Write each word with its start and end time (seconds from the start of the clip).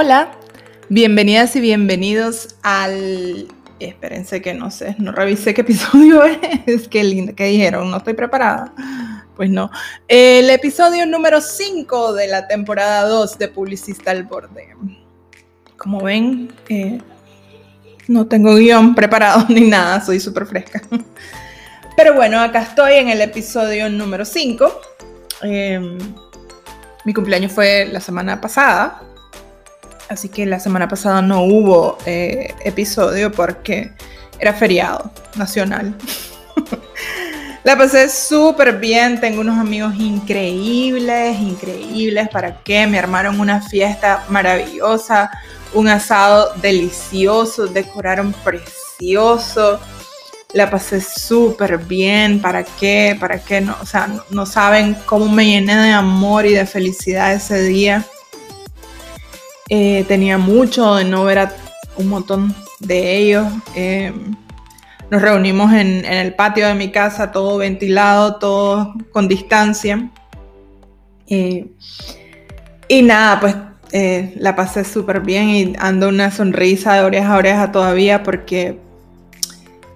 Hola, 0.00 0.30
bienvenidas 0.88 1.56
y 1.56 1.60
bienvenidos 1.60 2.54
al... 2.62 3.48
Espérense 3.80 4.40
que 4.40 4.54
no 4.54 4.70
sé, 4.70 4.94
no 4.98 5.10
revisé 5.10 5.54
qué 5.54 5.60
episodio 5.62 6.22
es, 6.66 6.86
qué 6.86 7.02
lindo, 7.02 7.34
que 7.34 7.46
dijeron, 7.46 7.90
no 7.90 7.96
estoy 7.96 8.14
preparada. 8.14 8.72
Pues 9.34 9.50
no. 9.50 9.72
El 10.06 10.50
episodio 10.50 11.04
número 11.04 11.40
5 11.40 12.12
de 12.12 12.28
la 12.28 12.46
temporada 12.46 13.08
2 13.08 13.38
de 13.38 13.48
Publicista 13.48 14.12
al 14.12 14.22
Borde. 14.22 14.68
Como 15.76 16.00
ven, 16.00 16.52
eh, 16.68 17.00
no 18.06 18.28
tengo 18.28 18.54
guion 18.54 18.94
preparado 18.94 19.46
ni 19.48 19.62
nada, 19.62 20.00
soy 20.00 20.20
súper 20.20 20.46
fresca. 20.46 20.80
Pero 21.96 22.14
bueno, 22.14 22.38
acá 22.38 22.62
estoy 22.62 22.92
en 22.92 23.08
el 23.08 23.20
episodio 23.20 23.90
número 23.90 24.24
5. 24.24 24.80
Em, 25.42 25.98
mi 27.04 27.12
cumpleaños 27.12 27.50
fue 27.50 27.88
la 27.90 27.98
semana 27.98 28.40
pasada, 28.40 29.02
así 30.08 30.28
que 30.28 30.46
la 30.46 30.60
semana 30.60 30.88
pasada 30.88 31.22
no 31.22 31.42
hubo 31.42 31.98
eh, 32.06 32.54
episodio 32.64 33.32
porque 33.32 33.92
era 34.38 34.52
feriado 34.52 35.10
nacional. 35.36 35.94
la 37.64 37.76
pasé 37.76 38.08
súper 38.08 38.78
bien, 38.78 39.20
tengo 39.20 39.40
unos 39.40 39.58
amigos 39.58 39.94
increíbles, 39.96 41.38
increíbles, 41.40 42.28
¿para 42.28 42.62
qué? 42.62 42.86
Me 42.86 42.98
armaron 42.98 43.40
una 43.40 43.60
fiesta 43.60 44.24
maravillosa, 44.28 45.30
un 45.74 45.88
asado 45.88 46.54
delicioso, 46.60 47.66
decoraron 47.66 48.32
precioso 48.44 49.80
la 50.54 50.70
pasé 50.70 51.00
súper 51.00 51.78
bien, 51.78 52.40
¿para 52.40 52.64
qué? 52.64 53.16
¿Para 53.18 53.38
qué? 53.38 53.60
No, 53.60 53.76
o 53.80 53.86
sea, 53.86 54.08
no, 54.30 54.46
saben 54.46 54.96
cómo 55.04 55.28
me 55.28 55.44
llené 55.44 55.76
de 55.76 55.92
amor 55.92 56.46
y 56.46 56.54
de 56.54 56.66
felicidad 56.66 57.34
ese 57.34 57.62
día. 57.62 58.04
Eh, 59.68 60.04
tenía 60.08 60.38
mucho 60.38 60.94
de 60.94 61.04
no 61.04 61.24
ver 61.24 61.38
a 61.38 61.52
un 61.96 62.08
montón 62.08 62.54
de 62.80 63.16
ellos. 63.16 63.46
Eh, 63.74 64.12
nos 65.10 65.22
reunimos 65.22 65.72
en, 65.72 66.04
el 66.04 66.34
patio 66.34 66.66
de 66.66 66.74
mi 66.74 66.90
casa, 66.90 67.32
todo 67.32 67.58
ventilado, 67.58 68.36
todo 68.36 68.94
con 69.12 69.28
distancia. 69.28 70.10
Eh, 71.28 71.66
y 72.88 73.02
nada, 73.02 73.40
pues 73.40 73.56
la 74.36 74.54
pasé 74.54 74.84
súper 74.84 75.20
bien 75.20 75.48
y 75.48 75.72
ando 75.78 76.08
una 76.08 76.30
sonrisa 76.30 76.94
de 76.94 77.00
oreja 77.00 77.34
a 77.34 77.38
oreja 77.38 77.72
todavía 77.72 78.22
porque 78.22 78.78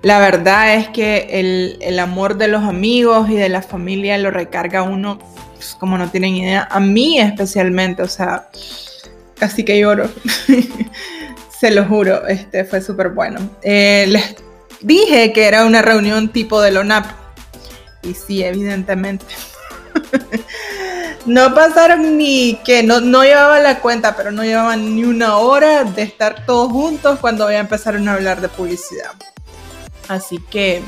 la 0.02 0.18
verdad 0.18 0.74
es 0.74 0.88
que 0.88 1.78
el, 1.80 1.98
amor 1.98 2.36
de 2.36 2.48
los 2.48 2.62
amigos 2.62 3.30
y 3.30 3.34
de 3.34 3.48
la 3.48 3.62
familia 3.62 4.18
lo 4.18 4.30
recarga 4.30 4.82
uno 4.82 5.18
pues, 5.54 5.76
como 5.78 5.96
no 5.96 6.10
tienen 6.10 6.34
idea. 6.34 6.66
A 6.70 6.80
mí 6.80 7.20
especialmente, 7.20 8.02
o 8.02 8.08
sea, 8.08 8.48
casi 9.42 9.64
que 9.64 9.80
lloro. 9.80 10.08
Se 11.60 11.72
lo 11.72 11.84
juro, 11.84 12.28
este 12.28 12.64
fue 12.64 12.80
súper 12.80 13.08
bueno. 13.08 13.40
Eh, 13.62 14.04
les 14.08 14.36
dije 14.80 15.32
que 15.32 15.46
era 15.46 15.64
una 15.64 15.82
reunión 15.82 16.28
tipo 16.28 16.60
de 16.60 16.70
LONAP. 16.70 17.06
Y 18.04 18.14
sí, 18.14 18.44
evidentemente. 18.44 19.26
no 21.26 21.52
pasaron 21.56 22.16
ni 22.16 22.60
que 22.64 22.84
no, 22.84 23.00
no 23.00 23.24
llevaba 23.24 23.58
la 23.58 23.80
cuenta, 23.80 24.14
pero 24.14 24.30
no 24.30 24.44
llevaban 24.44 24.94
ni 24.94 25.02
una 25.02 25.38
hora 25.38 25.82
de 25.82 26.02
estar 26.02 26.46
todos 26.46 26.70
juntos 26.70 27.18
cuando 27.18 27.50
ya 27.50 27.58
empezaron 27.58 28.08
a 28.08 28.14
hablar 28.14 28.40
de 28.40 28.48
publicidad. 28.48 29.10
Así 30.06 30.38
que 30.52 30.82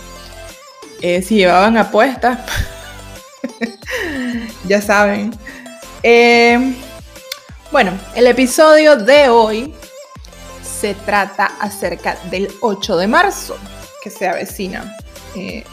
eh, 1.03 1.23
si 1.23 1.39
llevaban 1.39 1.77
apuestas, 1.77 2.39
ya 4.69 4.81
saben. 4.81 5.35
Eh, 6.05 6.77
bueno, 7.71 7.93
el 8.15 8.27
episodio 8.27 8.97
de 8.97 9.29
hoy 9.29 9.75
se 10.63 10.95
trata 10.95 11.53
acerca 11.61 12.17
del 12.31 12.51
8 12.61 12.97
de 12.97 13.07
marzo, 13.07 13.57
que 14.03 14.11
se 14.11 14.29
avecina. 14.29 14.97
Eh, 15.35 15.65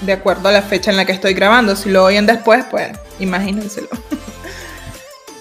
de 0.00 0.12
acuerdo 0.12 0.48
a 0.48 0.52
la 0.52 0.62
fecha 0.62 0.90
en 0.90 0.96
la 0.96 1.04
que 1.04 1.12
estoy 1.12 1.34
grabando. 1.34 1.74
Si 1.76 1.90
lo 1.90 2.04
oyen 2.04 2.26
después, 2.26 2.64
pues 2.70 2.96
imagínenselo. 3.18 3.88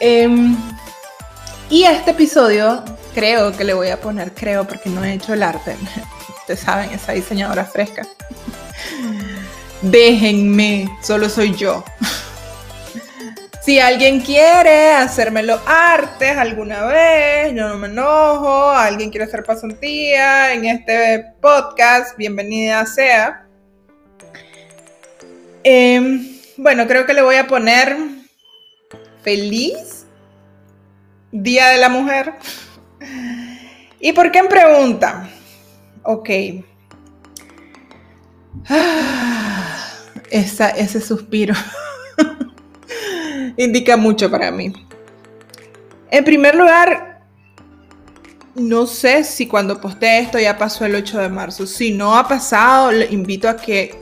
Em, 0.02 0.58
y 1.70 1.84
este 1.86 2.12
episodio 2.12 2.84
creo 3.14 3.56
que 3.56 3.64
le 3.64 3.74
voy 3.74 3.88
a 3.88 4.02
poner, 4.02 4.34
creo 4.34 4.68
porque 4.68 4.90
no 4.90 5.06
he 5.06 5.14
hecho 5.14 5.34
el 5.34 5.42
arte, 5.42 5.78
Ustedes 6.40 6.60
saben, 6.60 6.92
esa 6.92 7.14
diseñadora 7.14 7.64
fresca. 7.64 8.06
Déjenme, 9.82 10.90
solo 11.02 11.30
soy 11.30 11.56
yo. 11.56 11.84
Si 13.66 13.80
alguien 13.80 14.22
quiere 14.22 14.94
hacérmelo 14.94 15.60
artes 15.66 16.38
alguna 16.38 16.86
vez, 16.86 17.52
yo 17.56 17.68
no 17.68 17.80
me 17.80 17.88
enojo. 17.88 18.70
Alguien 18.70 19.10
quiere 19.10 19.26
hacer 19.26 19.44
pasantía 19.44 20.54
en 20.54 20.66
este 20.66 21.34
podcast, 21.42 22.16
bienvenida 22.16 22.86
sea. 22.86 23.48
Em, 25.64 26.38
bueno, 26.58 26.86
creo 26.86 27.08
que 27.08 27.16
le 27.16 27.24
voy 27.24 27.38
a 27.38 27.48
poner 27.48 27.98
feliz 29.24 30.06
Día 31.32 31.70
de 31.70 31.80
la 31.80 31.90
Mujer. 31.90 32.36
¿Y 34.00 34.14
por 34.14 34.32
qué 34.32 34.44
me 34.44 34.50
pregunta? 34.50 35.28
Ok. 36.04 36.30
ese 40.30 41.02
suspiro 41.02 41.56
indica 43.58 43.98
mucho 43.98 44.30
para 44.30 44.52
mí. 44.52 44.74
En 46.12 46.24
primer 46.24 46.56
lugar, 46.56 47.22
no 48.56 48.86
sé 48.86 49.24
si 49.24 49.48
cuando 49.48 49.82
posté 49.82 50.20
esto 50.20 50.40
ya 50.40 50.58
pasó 50.58 50.86
el 50.86 50.96
8 50.96 51.20
de 51.20 51.30
marzo. 51.30 51.68
Si 51.68 51.92
no 51.92 52.16
ha 52.18 52.28
pasado, 52.28 52.92
les 52.92 53.12
invito 53.12 53.50
a 53.50 53.58
que 53.58 54.00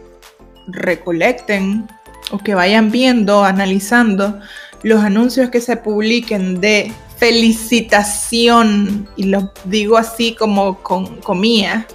recolecten 0.67 1.87
o 2.31 2.37
que 2.37 2.55
vayan 2.55 2.91
viendo, 2.91 3.43
analizando 3.43 4.39
los 4.83 5.03
anuncios 5.03 5.49
que 5.49 5.61
se 5.61 5.77
publiquen 5.77 6.61
de 6.61 6.93
felicitación, 7.17 9.07
y 9.15 9.23
lo 9.23 9.51
digo 9.65 9.97
así 9.97 10.35
como 10.35 10.79
con 10.83 11.17
comía, 11.21 11.87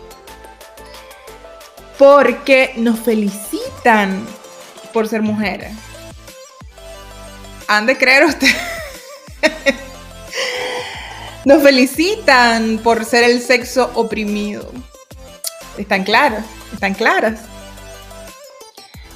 porque 1.98 2.72
nos 2.76 2.98
felicitan 2.98 4.24
por 4.92 5.06
ser 5.06 5.22
mujeres. 5.22 5.72
Han 7.68 7.86
de 7.86 7.96
creer 7.96 8.24
ustedes. 8.24 8.56
nos 11.44 11.62
felicitan 11.62 12.78
por 12.82 13.04
ser 13.04 13.24
el 13.24 13.40
sexo 13.40 13.90
oprimido. 13.94 14.70
¿Están 15.76 16.04
claras? 16.04 16.44
¿Están 16.72 16.94
claras? 16.94 17.40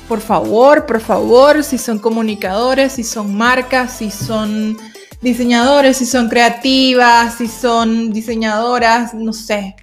Por 0.09 0.21
favor, 0.21 0.87
por 0.87 1.01
favor, 1.01 1.65
si 1.65 1.79
son 1.79 1.99
comunicadores, 1.99 2.93
si 2.93 3.05
son 3.05 3.35
marcas, 3.35 3.99
si 3.99 4.11
son 4.11 4.77
diseñadores, 5.21 5.97
si 5.97 6.07
son 6.07 6.29
creativas, 6.29 7.35
si 7.37 7.49
son 7.49 8.13
diseñadoras, 8.13 9.15
no 9.15 9.33
sé, 9.33 9.77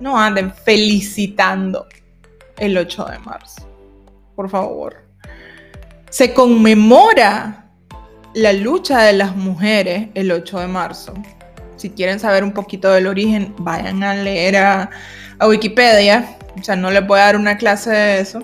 no 0.00 0.18
anden 0.18 0.52
felicitando 0.52 1.86
el 2.56 2.76
8 2.76 3.04
de 3.06 3.18
marzo. 3.20 3.68
Por 4.36 4.48
favor. 4.48 5.04
Se 6.10 6.32
conmemora 6.32 7.67
la 8.34 8.52
lucha 8.52 9.02
de 9.02 9.12
las 9.12 9.36
mujeres 9.36 10.08
el 10.14 10.30
8 10.30 10.60
de 10.60 10.66
marzo. 10.66 11.14
Si 11.76 11.90
quieren 11.90 12.18
saber 12.18 12.42
un 12.44 12.52
poquito 12.52 12.90
del 12.90 13.06
origen, 13.06 13.54
vayan 13.58 14.02
a 14.02 14.14
leer 14.14 14.56
a, 14.56 14.90
Wikipedia. 15.40 16.36
O 16.58 16.64
sea, 16.64 16.74
no 16.74 16.90
les 16.90 17.06
voy 17.06 17.20
a 17.20 17.24
dar 17.24 17.36
una 17.36 17.56
clase 17.56 17.90
de 17.90 18.20
eso. 18.20 18.42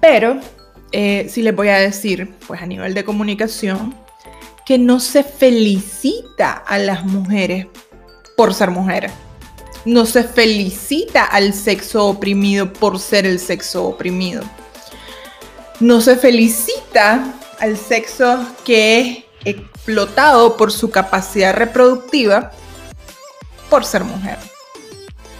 Pero 0.00 0.40
eh, 0.90 1.28
sí 1.30 1.42
les 1.42 1.54
voy 1.54 1.68
a 1.68 1.78
decir, 1.78 2.34
pues 2.48 2.60
a 2.60 2.66
nivel 2.66 2.94
de 2.94 3.04
comunicación, 3.04 3.94
que 4.66 4.78
no 4.78 4.98
se 4.98 5.22
felicita 5.22 6.52
a 6.52 6.78
las 6.78 7.04
mujeres 7.04 7.66
por 8.36 8.52
ser 8.52 8.70
mujeres. 8.70 9.12
No 9.84 10.06
se 10.06 10.24
felicita 10.24 11.24
al 11.24 11.54
sexo 11.54 12.06
oprimido 12.06 12.72
por 12.72 12.98
ser 12.98 13.26
el 13.26 13.38
sexo 13.38 13.84
oprimido. 13.84 14.42
No 15.78 16.00
se 16.00 16.16
felicita 16.16 17.34
al 17.62 17.78
sexo 17.78 18.44
que 18.64 19.00
es 19.00 19.54
explotado 19.54 20.56
por 20.56 20.72
su 20.72 20.90
capacidad 20.90 21.54
reproductiva 21.54 22.50
por 23.70 23.84
ser 23.84 24.02
mujer. 24.02 24.36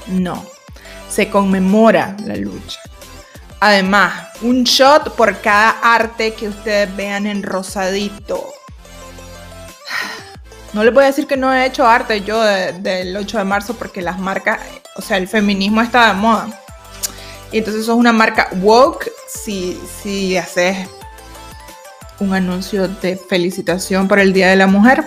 No, 0.06 0.46
se 1.08 1.28
conmemora 1.28 2.16
la 2.24 2.36
lucha. 2.36 2.78
Además, 3.58 4.28
un 4.40 4.62
shot 4.62 5.16
por 5.16 5.40
cada 5.40 5.70
arte 5.82 6.34
que 6.34 6.48
ustedes 6.48 6.94
vean 6.96 7.26
en 7.26 7.42
rosadito 7.42 8.52
no 10.72 10.84
les 10.84 10.94
voy 10.94 11.02
a 11.02 11.08
decir 11.08 11.26
que 11.26 11.36
no 11.36 11.52
he 11.52 11.66
hecho 11.66 11.86
arte 11.86 12.22
yo 12.22 12.40
del 12.40 13.16
8 13.16 13.38
de 13.38 13.44
marzo 13.44 13.74
porque 13.74 14.00
las 14.00 14.20
marcas, 14.20 14.60
o 14.94 15.02
sea, 15.02 15.16
el 15.16 15.26
feminismo 15.26 15.82
está 15.82 16.08
de 16.08 16.14
moda. 16.14 16.60
Y 17.50 17.58
entonces 17.58 17.84
sos 17.84 17.96
una 17.96 18.12
marca 18.12 18.48
woke 18.60 19.10
si, 19.28 19.78
si 20.02 20.36
haces 20.36 20.88
un 22.22 22.34
anuncio 22.34 22.88
de 22.88 23.16
felicitación 23.16 24.08
por 24.08 24.19
el 24.19 24.32
Día 24.32 24.48
de 24.48 24.56
la 24.56 24.66
Mujer. 24.66 25.04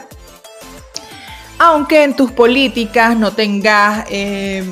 aunque 1.57 2.03
en 2.03 2.15
tus 2.15 2.31
políticas 2.31 3.15
no 3.15 3.31
tengas 3.31 4.05
eh, 4.09 4.63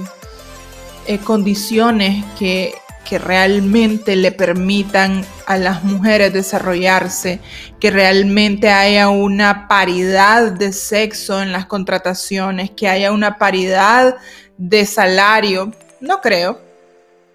eh, 1.07 1.17
condiciones 1.19 2.25
que, 2.37 2.75
que 3.05 3.19
realmente 3.19 4.17
le 4.17 4.33
permitan 4.33 5.25
a 5.45 5.57
las 5.57 5.83
mujeres 5.83 6.33
desarrollarse, 6.33 7.39
que 7.79 7.89
realmente 7.89 8.69
haya 8.69 9.07
una 9.09 9.67
paridad 9.69 10.51
de 10.51 10.73
sexo 10.73 11.41
en 11.41 11.51
las 11.53 11.65
contrataciones, 11.65 12.71
que 12.71 12.89
haya 12.89 13.11
una 13.13 13.37
paridad 13.37 14.17
de 14.57 14.85
salario. 14.85 15.71
No 16.01 16.19
creo, 16.19 16.59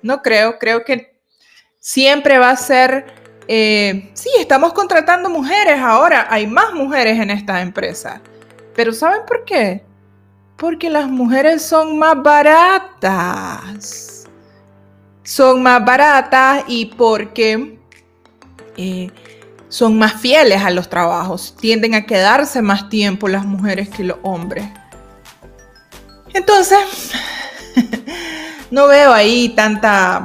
no 0.02 0.22
creo, 0.22 0.58
creo 0.58 0.84
que 0.84 1.18
siempre 1.80 2.38
va 2.38 2.50
a 2.50 2.56
ser, 2.56 3.06
eh, 3.48 4.10
sí, 4.12 4.28
estamos 4.38 4.74
contratando 4.74 5.30
mujeres 5.30 5.80
ahora, 5.80 6.26
hay 6.28 6.46
más 6.46 6.74
mujeres 6.74 7.18
en 7.18 7.30
esta 7.30 7.62
empresa, 7.62 8.20
pero 8.76 8.92
¿saben 8.92 9.22
por 9.26 9.44
qué? 9.44 9.82
Porque 10.58 10.90
las 10.90 11.08
mujeres 11.08 11.62
son 11.62 11.98
más 11.98 12.22
baratas. 12.22 14.26
Son 15.22 15.62
más 15.62 15.84
baratas 15.84 16.64
y 16.66 16.86
porque 16.86 17.78
eh, 18.76 19.10
son 19.68 19.98
más 19.98 20.20
fieles 20.20 20.62
a 20.62 20.70
los 20.70 20.88
trabajos. 20.88 21.54
Tienden 21.60 21.94
a 21.94 22.06
quedarse 22.06 22.60
más 22.60 22.88
tiempo 22.88 23.28
las 23.28 23.44
mujeres 23.44 23.88
que 23.88 24.04
los 24.04 24.18
hombres. 24.22 24.64
Entonces, 26.34 27.12
no 28.70 28.88
veo 28.88 29.12
ahí 29.12 29.50
tanta... 29.50 30.22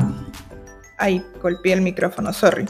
Ay, 0.97 1.23
golpeé 1.41 1.73
el 1.73 1.81
micrófono, 1.81 2.33
sorry. 2.33 2.65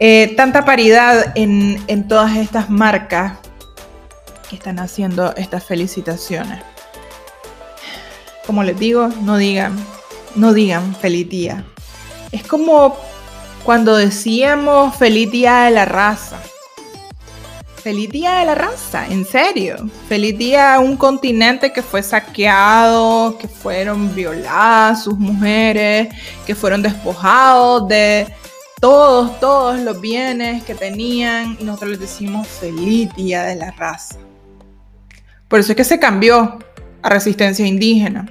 Eh, 0.00 0.34
tanta 0.36 0.64
paridad 0.64 1.32
en, 1.36 1.82
en 1.86 2.08
todas 2.08 2.36
estas 2.36 2.70
marcas 2.70 3.34
que 4.48 4.56
están 4.56 4.78
haciendo 4.78 5.34
estas 5.36 5.64
felicitaciones 5.64 6.60
como 8.50 8.64
les 8.64 8.80
digo, 8.80 9.06
no 9.22 9.36
digan, 9.36 9.76
no 10.34 10.52
digan 10.52 10.96
feliz 10.96 11.28
día. 11.28 11.64
Es 12.32 12.44
como 12.44 12.96
cuando 13.62 13.96
decíamos 13.96 14.96
feliz 14.96 15.30
día 15.30 15.66
de 15.66 15.70
la 15.70 15.84
raza. 15.84 16.36
Feliz 17.76 18.10
día 18.10 18.40
de 18.40 18.46
la 18.46 18.56
raza, 18.56 19.06
en 19.06 19.24
serio. 19.24 19.76
Feliz 20.08 20.36
día 20.36 20.74
a 20.74 20.80
un 20.80 20.96
continente 20.96 21.72
que 21.72 21.80
fue 21.80 22.02
saqueado, 22.02 23.38
que 23.38 23.46
fueron 23.46 24.12
violadas 24.16 25.04
sus 25.04 25.16
mujeres, 25.16 26.08
que 26.44 26.56
fueron 26.56 26.82
despojados 26.82 27.86
de 27.86 28.26
todos, 28.80 29.38
todos 29.38 29.78
los 29.78 30.00
bienes 30.00 30.64
que 30.64 30.74
tenían. 30.74 31.56
Y 31.60 31.64
nosotros 31.64 31.92
les 31.92 32.00
decimos 32.00 32.48
feliz 32.48 33.14
día 33.14 33.44
de 33.44 33.56
la 33.56 33.70
raza. 33.70 34.16
Por 35.48 35.60
eso 35.60 35.72
es 35.72 35.76
que 35.76 35.84
se 35.84 35.98
cambió 35.98 36.58
a 37.02 37.08
resistencia 37.08 37.66
indígena. 37.66 38.26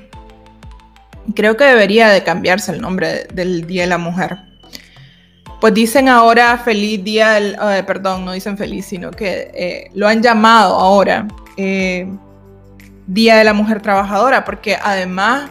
Creo 1.35 1.55
que 1.55 1.63
debería 1.63 2.09
de 2.09 2.23
cambiarse 2.23 2.71
el 2.71 2.81
nombre 2.81 3.27
del 3.33 3.67
Día 3.67 3.83
de 3.83 3.89
la 3.89 3.97
Mujer. 3.97 4.37
Pues 5.61 5.73
dicen 5.73 6.07
ahora 6.07 6.57
feliz 6.57 7.03
día 7.03 7.31
del, 7.31 7.57
eh, 7.61 7.83
perdón, 7.85 8.23
no 8.23 8.31
dicen 8.31 8.57
feliz, 8.57 8.85
sino 8.85 9.11
que 9.11 9.51
eh, 9.53 9.91
lo 9.93 10.07
han 10.07 10.23
llamado 10.23 10.75
ahora 10.75 11.27
eh, 11.57 12.07
Día 13.05 13.35
de 13.35 13.43
la 13.43 13.53
Mujer 13.53 13.81
Trabajadora, 13.81 14.45
porque 14.45 14.77
además 14.81 15.49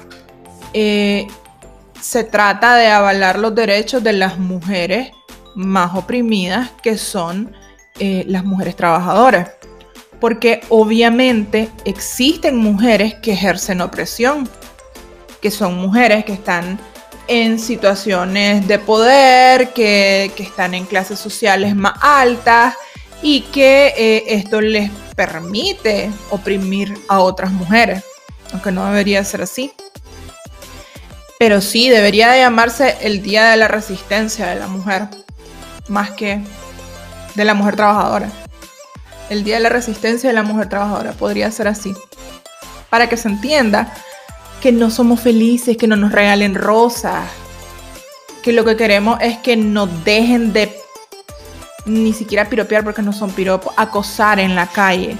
se 2.01 2.25
trata 2.25 2.77
de 2.77 2.89
avalar 2.89 3.39
los 3.39 3.55
derechos 3.55 4.03
de 4.03 4.13
las 4.13 4.39
mujeres 4.39 5.11
más 5.55 5.95
oprimidas, 5.95 6.71
que 6.83 6.99
son 6.99 7.55
las 7.99 8.45
mujeres 8.45 8.77
trabajadoras. 8.77 9.51
Porque 10.21 10.61
obviamente 10.69 11.69
existen 11.85 12.57
mujeres 12.57 13.15
que 13.15 13.33
ejercen 13.33 13.81
opresión 13.81 14.49
que 15.41 15.51
son 15.51 15.77
mujeres 15.77 16.25
que 16.25 16.33
están 16.33 16.79
en 17.27 17.59
situaciones 17.59 18.67
de 18.67 18.79
poder, 18.79 19.73
que, 19.73 20.33
están 20.39 20.75
en 20.75 20.87
clases 20.87 21.19
sociales 21.19 21.77
más 21.77 21.95
altas 22.01 22.75
y 23.23 23.43
que 23.43 23.93
eh, 23.97 24.25
esto 24.29 24.61
les 24.61 24.91
permite 25.15 26.11
oprimir 26.31 26.95
a 27.09 27.21
otras 27.21 27.53
mujeres, 27.53 28.05
aunque 28.53 28.73
no 28.73 28.87
debería 28.87 29.23
ser 29.25 29.43
así. 29.43 29.73
Pero 31.39 31.61
sí, 31.61 31.89
debería 31.89 32.31
de 32.31 32.41
llamarse 32.41 32.97
el 33.03 33.23
Día 33.23 33.51
de 33.51 33.57
la 33.57 33.69
Resistencia 33.69 34.47
de 34.47 34.57
la 34.59 34.67
Mujer, 34.67 35.09
más 35.89 36.11
que 36.11 36.41
de 37.35 37.45
la 37.45 37.55
mujer 37.55 37.77
trabajadora. 37.77 38.31
El 39.31 39.45
Día 39.45 39.57
de 39.57 39.61
la 39.61 39.69
Resistencia 39.69 40.31
de 40.31 40.35
la 40.35 40.43
Mujer 40.43 40.69
Trabajadora 40.69 41.13
podría 41.13 41.51
ser 41.53 41.69
así, 41.69 41.95
para 42.91 43.09
que 43.09 43.17
se 43.17 43.29
entienda 43.29 43.95
que 44.61 44.73
no 44.73 44.91
somos 44.91 45.21
felices, 45.21 45.77
que 45.77 45.87
no 45.87 45.97
nos 45.97 46.13
regalen 46.13 46.55
rosas, 46.55 47.25
que 48.43 48.53
lo 48.53 48.65
que 48.65 48.77
queremos 48.77 49.19
es 49.21 49.39
que 49.39 49.57
nos 49.57 50.05
dejen 50.05 50.53
de 50.53 50.75
ni 51.85 52.13
siquiera 52.13 52.49
piropear 52.49 52.85
porque 52.85 53.03
no 53.03 53.13
son 53.13 53.31
piropos, 53.31 53.73
acosar 53.77 54.41
en 54.41 54.55
la 54.55 54.67
calle, 54.67 55.17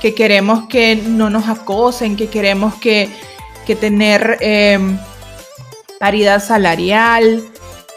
que 0.00 0.14
queremos 0.14 0.68
que 0.68 0.96
no 0.96 1.30
nos 1.30 1.48
acosen, 1.48 2.16
que 2.16 2.28
queremos 2.28 2.74
que, 2.76 3.10
tener 3.80 4.38
em, 4.40 4.98
paridad 5.98 6.42
salarial, 6.42 7.42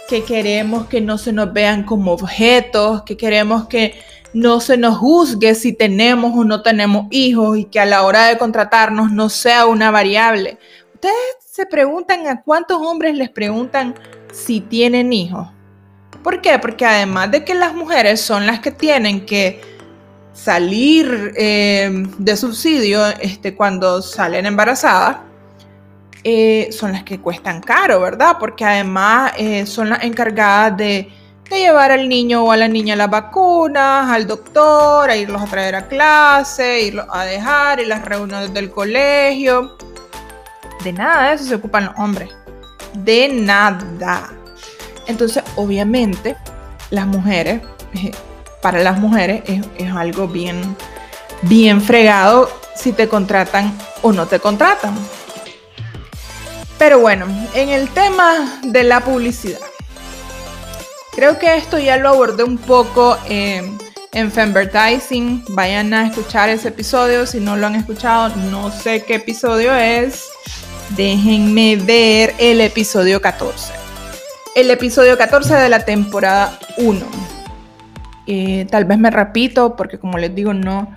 que 0.10 0.24
queremos 0.24 0.88
que 0.88 1.02
no 1.02 1.18
se 1.18 1.32
nos 1.32 1.54
vean 1.54 1.84
como 1.84 2.12
objetos, 2.12 3.04
que 3.04 3.16
queremos 3.16 3.68
que 3.68 3.96
no 4.34 4.60
se 4.60 4.78
nos 4.78 4.98
juzgue 4.98 5.56
si 5.56 5.74
tenemos 5.74 6.34
o 6.36 6.44
no 6.44 6.62
tenemos 6.62 7.08
hijos 7.12 7.58
y 7.58 7.66
que 7.66 7.80
a 7.80 7.86
la 7.86 8.04
hora 8.04 8.28
de 8.28 8.38
contratarnos 8.38 9.12
no 9.12 9.30
sea 9.30 9.66
una 9.66 9.92
variable. 9.92 10.58
Ustedes 10.94 11.16
se 11.46 11.66
preguntan 11.66 12.28
a 12.28 12.42
cuántos 12.42 12.82
hombres 12.82 13.16
les 13.16 13.30
preguntan 13.30 13.96
si 14.32 14.62
tienen 14.62 15.12
hijos. 15.14 15.48
¿Por 16.24 16.42
qué? 16.42 16.60
Porque 16.60 16.86
además 16.86 17.32
de 17.32 17.44
que 17.44 17.56
las 17.56 17.74
mujeres 17.74 18.22
son 18.22 18.46
las 18.46 18.60
que 18.60 18.72
tienen 18.72 19.26
que 19.26 19.62
salir 20.34 21.34
eh, 21.36 21.90
de 22.18 22.38
subsidio 22.38 23.06
este, 23.20 23.56
cuando 23.56 24.02
salen 24.02 24.46
embarazadas, 24.46 25.18
eh, 26.24 26.70
son 26.72 26.92
las 26.92 27.04
que 27.04 27.20
cuestan 27.20 27.62
caro, 27.62 28.00
¿verdad? 28.00 28.38
Porque 28.40 28.64
además 28.64 29.34
eh, 29.38 29.66
son 29.66 29.90
las 29.90 30.04
encargadas 30.04 30.78
de 30.78 31.12
llevar 31.50 31.92
al 31.92 32.08
niño 32.08 32.44
o 32.46 32.52
a 32.52 32.58
la 32.58 32.68
niña 32.68 32.96
las 32.96 33.10
vacunas, 33.10 34.10
al 34.10 34.28
doctor, 34.28 35.10
a 35.10 35.16
irlos 35.16 35.42
a 35.42 35.46
traer 35.46 35.76
a 35.76 35.88
clase, 35.88 36.82
irlos 36.82 37.06
a 37.12 37.26
dejar, 37.26 37.80
y 37.80 37.86
las 37.86 38.06
reuniones 38.06 38.54
del 38.54 38.72
colegio. 38.72 39.76
De 40.84 40.94
nada 40.94 41.30
de 41.30 41.36
eso 41.36 41.46
se 41.46 41.56
ocupan 41.56 41.86
los 41.86 41.96
hombres. 41.98 42.30
De 42.94 43.28
nada. 43.28 44.30
Entonces, 45.08 45.44
obviamente, 45.56 46.36
las 46.90 47.06
mujeres, 47.08 47.62
eh, 47.96 48.12
para 48.62 48.80
las 48.80 49.00
mujeres 49.00 49.44
es, 49.46 49.66
es 49.78 49.92
algo 49.92 50.28
bien, 50.28 50.76
bien 51.44 51.82
fregado 51.82 52.50
si 52.76 52.94
te 52.94 53.08
contratan 53.08 53.74
o 54.02 54.12
no 54.12 54.26
te 54.26 54.40
contratan. 54.40 54.96
Pero 56.82 57.00
bueno, 57.00 57.28
en 57.54 57.70
el 57.70 57.90
tema 57.90 58.60
de 58.64 58.84
la 58.84 59.02
publicidad. 59.02 59.60
Creo 61.12 61.38
que 61.38 61.56
esto 61.56 61.78
ya 61.78 61.98
lo 61.98 62.10
abordé 62.10 62.44
un 62.44 62.58
poco 62.58 63.20
en 63.30 63.78
Femvertising. 64.32 65.46
Vayan 65.50 65.94
a 65.94 66.08
escuchar 66.08 66.50
ese 66.50 66.70
episodio. 66.70 67.28
Si 67.28 67.40
no 67.40 67.56
lo 67.56 67.68
han 67.68 67.76
escuchado, 67.76 68.36
no 68.50 68.72
sé 68.72 69.04
qué 69.04 69.18
episodio 69.18 69.76
es. 69.76 70.26
Déjenme 70.98 71.76
ver 71.76 72.34
el 72.40 72.60
episodio 72.62 73.22
14. 73.22 73.74
El 74.56 74.72
episodio 74.72 75.20
14 75.20 75.54
de 75.54 75.70
la 75.70 75.86
temporada 75.86 76.58
1. 76.78 77.00
Eh, 78.26 78.66
tal 78.72 78.86
vez 78.86 78.98
me 78.98 79.12
repito 79.12 79.76
porque 79.76 80.00
como 80.00 80.18
les 80.18 80.34
digo, 80.34 80.56
no, 80.56 80.92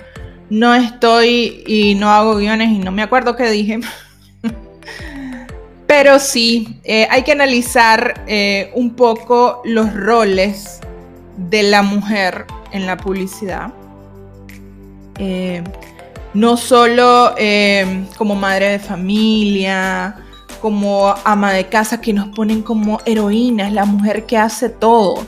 no 0.49 0.75
estoy 0.75 1.63
y 1.67 1.95
no 1.95 2.11
hago 2.11 2.37
guiones 2.37 2.71
y 2.71 2.79
no 2.79 2.91
me 2.91 3.03
acuerdo 3.03 3.37
qué 3.37 3.51
dije. 3.51 3.81
Pero 5.97 6.19
sí, 6.19 6.81
eh, 6.83 7.07
hay 7.09 7.23
que 7.23 7.31
analizar 7.31 8.25
eh, 8.27 8.73
un 8.75 8.97
poco 8.97 9.63
los 9.65 9.95
roles 9.95 10.81
de 11.37 11.63
la 11.63 11.83
mujer 11.83 12.47
en 12.73 12.85
la 12.85 12.97
publicidad. 12.97 13.73
Eh, 15.21 15.63
no 16.35 16.57
solo 16.57 17.33
como 18.19 18.35
madre 18.35 18.71
de 18.71 18.79
familia, 18.81 20.17
como 20.61 21.15
ama 21.23 21.53
de 21.53 21.69
casa 21.69 22.01
que 22.01 22.13
nos 22.13 22.27
ponen 22.35 22.63
como 22.63 22.99
heroínas, 23.07 23.73
la 23.73 23.85
mujer 23.85 24.27
que 24.27 24.37
hace 24.37 24.71
todo. 24.71 25.25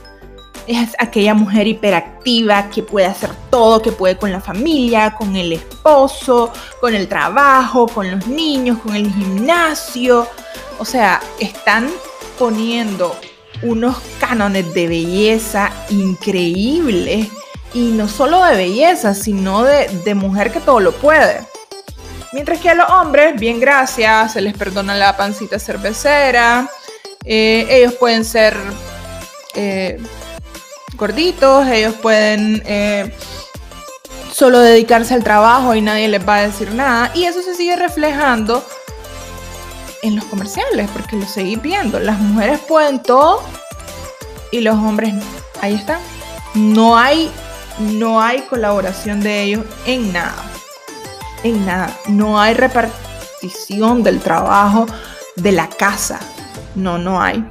Es 0.66 0.94
aquella 0.98 1.34
mujer 1.34 1.68
hiperactiva 1.68 2.68
que 2.70 2.82
puede 2.82 3.06
hacer 3.06 3.30
todo, 3.50 3.80
que 3.80 3.92
puede 3.92 4.16
con 4.16 4.32
la 4.32 4.40
familia, 4.40 5.14
con 5.16 5.36
el 5.36 5.52
esposo, 5.52 6.52
con 6.80 6.94
el 6.94 7.06
trabajo, 7.06 7.86
con 7.86 8.10
los 8.10 8.26
niños, 8.26 8.78
con 8.78 8.96
el 8.96 9.12
gimnasio. 9.12 10.26
O 10.78 10.84
sea, 10.84 11.20
están 11.38 11.88
poniendo 12.38 13.16
unos 13.62 13.96
cánones 14.18 14.74
de 14.74 14.88
belleza 14.88 15.70
increíbles 15.88 17.28
y 17.72 17.90
no 17.90 18.08
solo 18.08 18.42
de 18.44 18.56
belleza, 18.56 19.14
sino 19.14 19.62
de, 19.62 20.14
mujer 20.14 20.50
que 20.50 20.60
todo 20.60 20.80
lo 20.80 20.92
puede. 20.92 21.40
Mientras 22.32 22.60
que 22.60 22.70
a 22.70 22.74
los 22.74 22.88
hombres, 22.90 23.38
bien 23.38 23.60
gracias, 23.60 24.32
se 24.32 24.40
les 24.40 24.54
perdona 24.56 24.94
la 24.94 25.16
pancita 25.16 25.58
cervecera, 25.58 26.68
eh, 27.24 27.66
ellos 27.70 27.94
pueden 27.94 28.24
ser 28.24 28.56
eh, 29.54 29.98
gorditos, 30.96 31.66
ellos 31.68 31.94
pueden 31.94 32.62
eh, 32.66 33.14
solo 34.32 34.58
dedicarse 34.60 35.14
al 35.14 35.24
trabajo 35.24 35.74
y 35.74 35.80
nadie 35.80 36.08
les 36.08 36.26
va 36.26 36.36
a 36.36 36.42
decir 36.42 36.72
nada. 36.72 37.10
Y 37.14 37.24
eso 37.24 37.42
se 37.42 37.54
sigue 37.54 37.76
reflejando 37.76 38.64
en 40.02 40.16
los 40.16 40.24
comerciales, 40.26 40.88
porque 40.92 41.16
lo 41.16 41.26
seguís 41.26 41.60
viendo. 41.60 41.98
Las 41.98 42.18
mujeres 42.18 42.60
pueden 42.60 43.02
todo 43.02 43.42
y 44.52 44.60
los 44.60 44.76
hombres. 44.76 45.14
Ahí 45.60 45.74
están. 45.74 46.00
No 46.54 46.98
hay, 46.98 47.30
no 47.78 48.20
hay 48.20 48.42
colaboración 48.42 49.20
de 49.20 49.42
ellos 49.42 49.64
en 49.86 50.12
nada. 50.12 50.44
En 51.42 51.64
nada. 51.64 51.96
No 52.08 52.40
hay 52.40 52.54
repartición 52.54 54.02
del 54.02 54.20
trabajo 54.20 54.86
de 55.36 55.52
la 55.52 55.68
casa. 55.68 56.20
No, 56.74 56.98
no 56.98 57.22
hay 57.22 57.44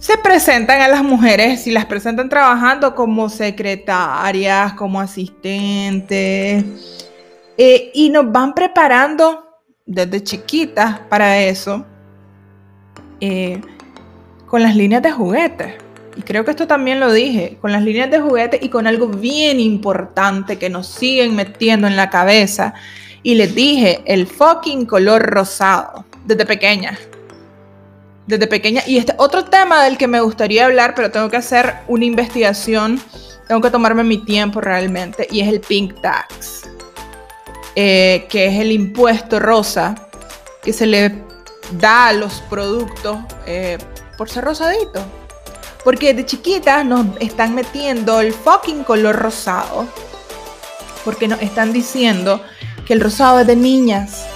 se 0.00 0.16
presentan 0.16 0.80
a 0.80 0.88
las 0.88 1.04
mujeres, 1.04 1.62
si 1.62 1.70
las 1.70 1.84
presentan 1.84 2.30
trabajando 2.30 2.94
como 2.94 3.28
secretarias, 3.28 4.72
como 4.72 4.98
asistentes, 4.98 6.64
eh, 7.58 7.90
y 7.92 8.08
nos 8.08 8.32
van 8.32 8.54
preparando 8.54 9.60
desde 9.84 10.24
chiquitas 10.24 11.00
para 11.00 11.38
eso, 11.40 11.84
eh, 13.20 13.60
con 14.46 14.62
las 14.62 14.74
líneas 14.74 15.02
de 15.02 15.12
juguetes. 15.12 15.74
Y 16.16 16.22
creo 16.22 16.46
que 16.46 16.52
esto 16.52 16.66
también 16.66 16.98
lo 16.98 17.12
dije, 17.12 17.58
con 17.60 17.70
las 17.70 17.82
líneas 17.82 18.10
de 18.10 18.20
juguetes 18.20 18.62
y 18.62 18.70
con 18.70 18.86
algo 18.86 19.06
bien 19.06 19.60
importante 19.60 20.56
que 20.56 20.70
nos 20.70 20.86
siguen 20.86 21.36
metiendo 21.36 21.86
en 21.86 21.96
la 21.96 22.08
cabeza. 22.08 22.72
Y 23.22 23.34
les 23.34 23.54
dije, 23.54 24.00
el 24.06 24.26
fucking 24.26 24.86
color 24.86 25.20
rosado, 25.20 26.06
desde 26.24 26.46
pequeña 26.46 26.98
desde 28.30 28.46
pequeña. 28.46 28.82
Y 28.86 28.96
este 28.96 29.14
otro 29.18 29.44
tema 29.44 29.84
del 29.84 29.98
que 29.98 30.06
me 30.06 30.20
gustaría 30.20 30.64
hablar, 30.64 30.94
pero 30.94 31.10
tengo 31.10 31.28
que 31.28 31.36
hacer 31.36 31.74
una 31.88 32.04
investigación, 32.04 33.00
tengo 33.48 33.60
que 33.60 33.70
tomarme 33.70 34.04
mi 34.04 34.18
tiempo 34.18 34.60
realmente, 34.60 35.26
y 35.30 35.40
es 35.40 35.48
el 35.48 35.60
pink 35.60 36.00
tax, 36.00 36.62
eh, 37.74 38.26
que 38.30 38.46
es 38.46 38.60
el 38.60 38.72
impuesto 38.72 39.38
rosa 39.38 39.94
que 40.62 40.72
se 40.72 40.86
le 40.86 41.12
da 41.72 42.08
a 42.08 42.12
los 42.12 42.40
productos 42.42 43.18
eh, 43.46 43.78
por 44.16 44.28
ser 44.28 44.44
rosadito. 44.44 45.02
Porque 45.84 46.12
de 46.12 46.26
chiquitas 46.26 46.84
nos 46.84 47.06
están 47.20 47.54
metiendo 47.54 48.20
el 48.20 48.34
fucking 48.34 48.84
color 48.84 49.16
rosado. 49.16 49.86
Porque 51.04 51.26
nos 51.26 51.40
están 51.40 51.72
diciendo 51.72 52.42
que 52.86 52.92
el 52.92 53.00
rosado 53.00 53.40
es 53.40 53.46
de 53.46 53.56
niñas. 53.56 54.26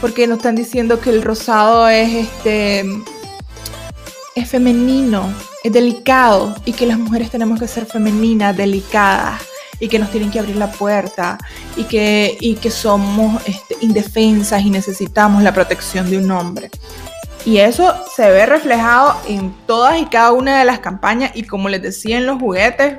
Porque 0.00 0.26
nos 0.26 0.38
están 0.38 0.56
diciendo 0.56 1.00
que 1.00 1.10
el 1.10 1.22
rosado 1.22 1.88
es 1.88 2.26
este 2.26 2.84
es 4.34 4.48
femenino, 4.48 5.32
es 5.64 5.72
delicado 5.72 6.54
y 6.64 6.72
que 6.72 6.86
las 6.86 6.98
mujeres 6.98 7.30
tenemos 7.30 7.58
que 7.58 7.66
ser 7.66 7.86
femeninas, 7.86 8.56
delicadas 8.56 9.42
y 9.78 9.88
que 9.88 9.98
nos 9.98 10.10
tienen 10.10 10.30
que 10.30 10.38
abrir 10.38 10.56
la 10.56 10.70
puerta 10.70 11.38
y 11.76 11.84
que, 11.84 12.36
y 12.40 12.54
que 12.56 12.70
somos 12.70 13.42
este, 13.46 13.76
indefensas 13.80 14.62
y 14.62 14.70
necesitamos 14.70 15.42
la 15.42 15.52
protección 15.52 16.10
de 16.10 16.18
un 16.18 16.30
hombre. 16.30 16.70
Y 17.46 17.58
eso 17.58 17.94
se 18.14 18.30
ve 18.30 18.44
reflejado 18.44 19.16
en 19.26 19.54
todas 19.66 19.98
y 19.98 20.04
cada 20.06 20.32
una 20.32 20.58
de 20.58 20.64
las 20.66 20.80
campañas 20.80 21.32
y 21.34 21.44
como 21.44 21.68
les 21.70 21.80
decía 21.80 22.18
en 22.18 22.26
los 22.26 22.38
juguetes, 22.38 22.98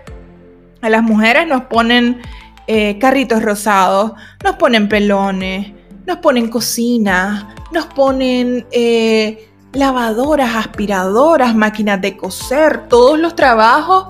a 0.82 0.90
las 0.90 1.04
mujeres 1.04 1.48
nos 1.48 1.66
ponen 1.66 2.22
eh, 2.66 2.98
carritos 2.98 3.44
rosados, 3.44 4.14
nos 4.44 4.56
ponen 4.56 4.90
pelones, 4.90 5.72
nos 6.08 6.18
ponen 6.18 6.50
cocina, 6.50 7.56
nos 7.72 7.86
ponen... 7.86 8.66
Eh, 8.72 9.48
lavadoras, 9.74 10.56
aspiradoras, 10.56 11.56
máquinas 11.56 12.02
de 12.02 12.18
coser, 12.18 12.88
todos 12.90 13.18
los 13.18 13.36
trabajos 13.36 14.08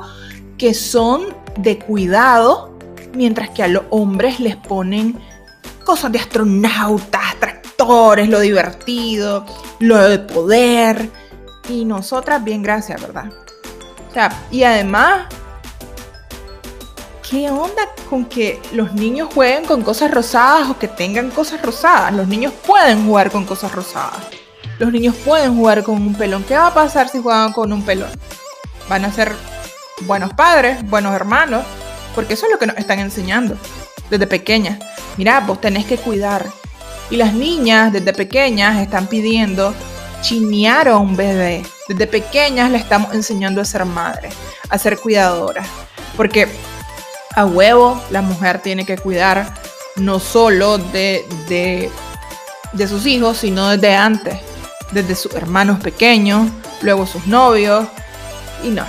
que 0.58 0.74
son 0.74 1.36
de 1.58 1.78
cuidado, 1.80 2.78
mientras 3.14 3.50
que 3.50 3.64
a 3.64 3.68
los 3.68 3.84
hombres 3.90 4.40
les 4.40 4.56
ponen 4.56 5.20
cosas 5.84 6.12
de 6.12 6.20
astronautas, 6.20 7.36
tractores, 7.40 8.30
lo 8.30 8.40
divertido, 8.40 9.46
lo 9.80 9.98
de 9.98 10.20
poder. 10.20 11.10
Y 11.70 11.86
nosotras, 11.86 12.44
bien, 12.44 12.64
gracias, 12.64 13.02
¿verdad? 13.02 13.32
O 14.10 14.14
sea, 14.14 14.30
y 14.50 14.64
además, 14.64 15.28
¿qué 17.30 17.50
onda 17.50 17.84
con 18.10 18.26
que 18.26 18.62
los 18.74 18.94
niños 18.94 19.30
jueguen 19.34 19.66
con 19.66 19.84
cosas 19.84 20.12
rosadas 20.12 20.70
o 20.70 20.78
que 20.78 20.88
tengan 20.88 21.30
cosas 21.30 21.62
rosadas? 21.62 22.14
Los 22.14 22.28
niños 22.28 22.52
pueden 22.66 23.06
jugar 23.06 23.32
con 23.32 23.46
cosas 23.46 23.72
rosadas 23.72 24.41
los 24.82 24.92
niños 24.92 25.16
pueden 25.24 25.56
jugar 25.56 25.84
con 25.84 26.02
un 26.02 26.16
pelón. 26.16 26.44
¿Qué 26.44 26.56
va 26.56 26.66
a 26.66 26.74
pasar 26.74 27.08
si 27.08 27.22
juegan 27.22 27.54
con 27.54 27.72
un 27.72 27.84
pelón? 27.84 28.10
Van 28.90 29.06
a 29.06 29.14
ser 29.14 29.32
buenos 30.08 30.34
padres, 30.34 30.84
buenos 30.90 31.14
hermanos, 31.14 31.64
porque 32.16 32.34
eso 32.34 32.48
es 32.48 32.52
lo 32.52 32.58
que 32.58 32.66
nos 32.66 32.78
están 32.78 32.98
enseñando 32.98 33.56
desde 34.10 34.26
pequeñas. 34.26 34.80
Mira, 35.18 35.40
vos 35.42 35.62
tenés 35.62 35.86
que 35.86 35.98
cuidar. 35.98 36.48
Y 37.12 37.18
las 37.18 37.32
niñas 37.32 37.94
desde 37.94 38.12
pequeñas 38.12 38.80
están 38.80 39.06
pidiendo 39.06 39.76
chinear 40.22 40.88
a 40.88 40.98
un 40.98 41.16
bebé. 41.16 41.62
Desde 41.88 42.08
pequeñas 42.08 42.72
le 42.72 42.80
estamos 42.80 43.14
enseñando 43.14 43.62
a 43.62 43.66
ser 43.66 43.86
madre, 43.86 44.30
a 44.68 44.80
ser 44.80 44.98
cuidadora. 44.98 45.62
Porque 46.18 46.48
a 47.36 47.46
huevo 47.46 48.02
la 48.10 48.24
mujer 48.24 48.64
tiene 48.64 48.84
que 48.84 48.98
cuidar 48.98 49.54
no 49.98 50.20
solo 50.20 50.80
de, 50.80 51.24
de, 51.48 51.92
de 52.74 52.88
sus 52.88 53.06
hijos, 53.06 53.38
sino 53.38 53.70
desde 53.70 53.96
antes 53.96 54.40
desde 54.92 55.16
sus 55.16 55.34
hermanos 55.34 55.80
pequeños, 55.80 56.50
luego 56.82 57.06
sus 57.06 57.26
novios, 57.28 57.88
y 58.64 58.70
no. 58.70 58.86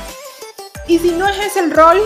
Y 0.89 0.99
si 0.99 1.13
no 1.13 1.29
es 1.29 1.39
ese 1.39 1.61
el 1.61 1.71
rol, 1.71 2.01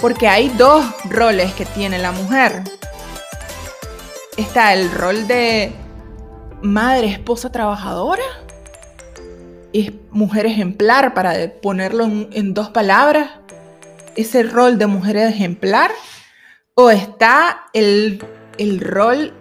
porque 0.00 0.28
hay 0.28 0.48
dos 0.50 0.84
roles 1.04 1.52
que 1.54 1.64
tiene 1.64 1.98
la 1.98 2.12
mujer. 2.12 2.62
Está 4.36 4.74
el 4.74 4.90
rol 4.90 5.26
de 5.26 5.72
madre, 6.62 7.08
esposa, 7.08 7.50
trabajadora. 7.50 8.22
Es 9.72 9.92
mujer 10.10 10.46
ejemplar, 10.46 11.14
para 11.14 11.52
ponerlo 11.62 12.04
en, 12.04 12.54
dos 12.54 12.68
palabras. 12.70 13.30
Ese 14.14 14.42
rol 14.42 14.78
de 14.78 14.86
mujer 14.86 15.16
ejemplar. 15.16 15.90
O 16.74 16.90
está 16.90 17.64
el, 17.72 18.22
el 18.58 18.80
rol 18.80 19.32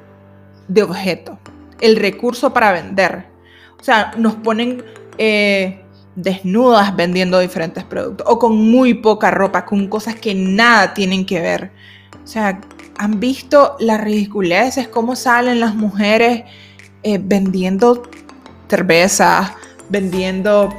de 0.70 0.84
objeto 0.84 1.38
el 1.80 1.96
recurso 1.96 2.54
para 2.54 2.72
vender. 2.72 3.26
O 3.80 3.84
sea, 3.84 4.12
nos 4.18 4.36
ponen 4.36 4.84
eh, 5.18 5.82
desnudas 6.16 6.96
vendiendo 6.96 7.40
diferentes 7.40 7.84
productos 7.84 8.26
o 8.30 8.40
con 8.40 8.56
muy 8.56 8.96
poca 8.96 9.32
ropa, 9.32 9.66
con 9.66 9.88
cosas 9.88 10.16
que 10.16 10.34
nada 10.34 10.94
tienen 10.94 11.26
que 11.26 11.40
ver. 11.42 11.72
O 12.24 12.28
sea, 12.28 12.62
han 12.98 13.20
visto 13.20 13.76
las 13.80 14.02
ridiculeces, 14.02 14.88
cómo 14.88 15.16
salen 15.16 15.60
las 15.60 15.76
mujeres 15.76 16.44
eh, 17.04 17.20
vendiendo 17.22 18.04
cerveza, 18.70 19.56
vendiendo, 19.90 20.74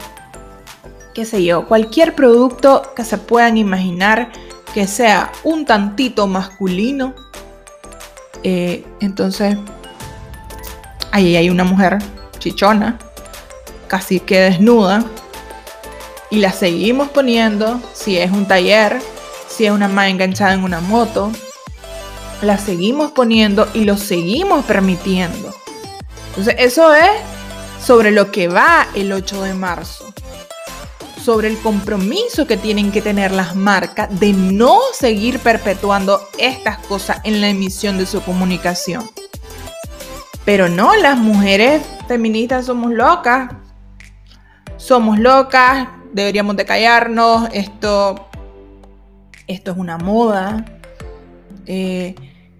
qué 1.14 1.24
sé 1.24 1.44
yo, 1.44 1.68
cualquier 1.68 2.14
producto 2.14 2.82
que 2.96 3.04
se 3.04 3.18
puedan 3.18 3.56
imaginar 3.56 4.32
que 4.74 4.86
sea 4.86 5.30
un 5.44 5.64
tantito 5.64 6.26
masculino. 6.26 7.14
Eh, 8.42 8.84
entonces, 9.00 9.56
Ahí 11.12 11.36
hay 11.36 11.50
una 11.50 11.64
mujer 11.64 11.98
chichona, 12.38 12.98
casi 13.88 14.20
que 14.20 14.40
desnuda, 14.40 15.04
y 16.30 16.38
la 16.38 16.52
seguimos 16.52 17.08
poniendo, 17.08 17.80
si 17.94 18.18
es 18.18 18.30
un 18.30 18.46
taller, 18.46 19.00
si 19.48 19.66
es 19.66 19.70
una 19.70 19.88
más 19.88 20.08
enganchada 20.08 20.54
en 20.54 20.64
una 20.64 20.80
moto, 20.80 21.30
la 22.42 22.58
seguimos 22.58 23.12
poniendo 23.12 23.68
y 23.74 23.84
lo 23.84 23.96
seguimos 23.96 24.64
permitiendo. 24.64 25.54
Entonces, 26.28 26.56
eso 26.58 26.94
es 26.94 27.10
sobre 27.82 28.10
lo 28.10 28.30
que 28.30 28.48
va 28.48 28.88
el 28.94 29.12
8 29.12 29.42
de 29.42 29.54
marzo. 29.54 30.12
Sobre 31.24 31.48
el 31.48 31.58
compromiso 31.58 32.46
que 32.46 32.56
tienen 32.56 32.92
que 32.92 33.02
tener 33.02 33.32
las 33.32 33.56
marcas 33.56 34.08
de 34.20 34.32
no 34.32 34.80
seguir 34.92 35.38
perpetuando 35.40 36.28
estas 36.38 36.78
cosas 36.78 37.18
en 37.24 37.40
la 37.40 37.48
emisión 37.48 37.98
de 37.98 38.06
su 38.06 38.22
comunicación. 38.22 39.08
Pero 40.46 40.68
no, 40.68 40.94
las 40.94 41.18
mujeres 41.18 41.82
feministas 42.06 42.66
somos 42.66 42.92
locas. 42.92 43.50
Somos 44.76 45.18
locas, 45.18 45.88
deberíamos 46.12 46.56
de 46.56 46.64
callarnos. 46.64 47.48
Esto, 47.52 48.28
esto 49.48 49.72
es 49.72 49.76
una 49.76 49.98
moda. 49.98 50.64
Eh, 51.66 52.14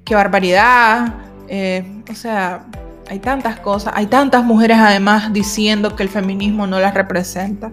qué 0.05 0.15
barbaridad. 0.17 1.15
Eh, 1.49 2.03
o 2.11 2.15
sea, 2.17 2.67
hay 3.09 3.21
tantas 3.21 3.61
cosas. 3.61 3.93
Hay 3.97 4.07
tantas 4.07 4.43
mujeres 4.43 4.79
además 4.81 5.33
diciendo 5.33 5.95
que 5.95 6.03
el 6.03 6.09
feminismo 6.09 6.67
no 6.67 6.81
las 6.81 6.93
representa. 6.93 7.71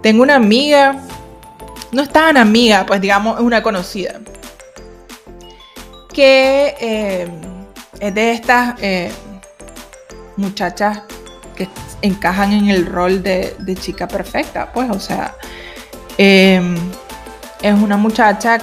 Tengo 0.00 0.22
una 0.22 0.36
amiga, 0.36 0.96
no 1.90 2.02
es 2.02 2.08
tan 2.08 2.36
amiga, 2.36 2.86
pues 2.86 3.00
digamos, 3.00 3.38
es 3.38 3.42
una 3.44 3.64
conocida 3.64 4.20
que 6.12 6.74
eh, 6.80 7.28
es 8.02 8.12
de 8.12 8.32
estas 8.32 8.74
eh, 8.82 9.12
muchachas 10.36 11.02
que 11.54 11.68
encajan 12.02 12.52
en 12.52 12.68
el 12.68 12.84
rol 12.84 13.22
de, 13.22 13.54
chica 13.80 14.08
perfecta, 14.08 14.72
pues, 14.72 14.90
o 14.90 14.98
sea, 14.98 15.36
em, 16.18 16.74
es 17.62 17.74
una 17.74 17.96
muchacha, 17.96 18.58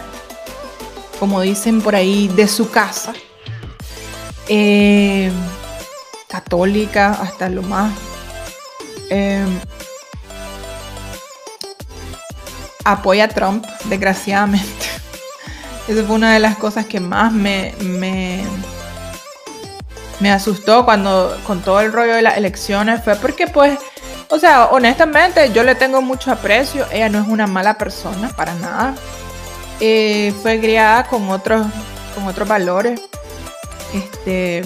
como 1.22 1.40
dicen 1.40 1.82
por 1.82 1.96
ahí, 1.96 2.28
de 2.28 2.50
su 2.50 2.70
casa, 2.70 3.14
em, 4.50 5.32
católica 6.28 7.12
hasta 7.12 7.48
lo 7.48 7.62
más. 7.62 7.94
Em, 9.10 9.48
apoya 12.84 13.24
a 13.24 13.28
Trump, 13.30 13.66
desgraciadamente. 13.86 14.86
Esa 15.88 16.04
fue 16.04 16.16
una 16.16 16.34
de 16.34 16.40
las 16.40 16.58
cosas 16.58 16.86
que 16.86 17.00
más 17.00 17.32
me, 17.32 17.74
me, 17.80 18.44
me 20.20 20.32
asustó 20.32 20.86
cuando 20.86 21.38
con 21.46 21.62
todo 21.62 21.82
el 21.82 21.92
rollo 21.92 22.16
de 22.16 22.22
las 22.22 22.38
elecciones. 22.38 23.04
Fue 23.04 23.16
porque 23.16 23.48
pues, 23.48 23.78
o 24.30 24.40
sea, 24.40 24.66
honestamente 24.66 25.52
yo 25.54 25.64
le 25.64 25.76
tengo 25.76 26.02
mucho 26.02 26.32
aprecio. 26.32 26.86
Ella 26.92 27.10
no 27.10 27.22
es 27.22 27.28
una 27.28 27.48
mala 27.48 27.78
persona, 27.78 28.30
para 28.30 28.54
nada. 28.56 28.96
Eh, 29.80 30.34
fue 30.42 30.60
criada 30.60 31.06
con 31.06 31.30
otros, 31.30 31.66
con 32.16 32.28
otros 32.28 32.48
valores. 32.48 33.02
Este, 33.94 34.64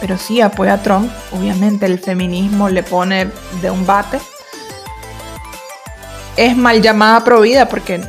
pero 0.00 0.18
sí 0.18 0.40
apoya 0.40 0.74
a 0.74 0.82
Trump. 0.82 1.10
Obviamente 1.32 1.86
el 1.86 1.98
feminismo 1.98 2.68
le 2.68 2.82
pone 2.82 3.28
de 3.60 3.70
un 3.70 3.86
bate. 3.86 4.18
Es 6.36 6.56
mal 6.56 6.80
llamada 6.80 7.22
provida 7.22 7.68
porque 7.68 8.00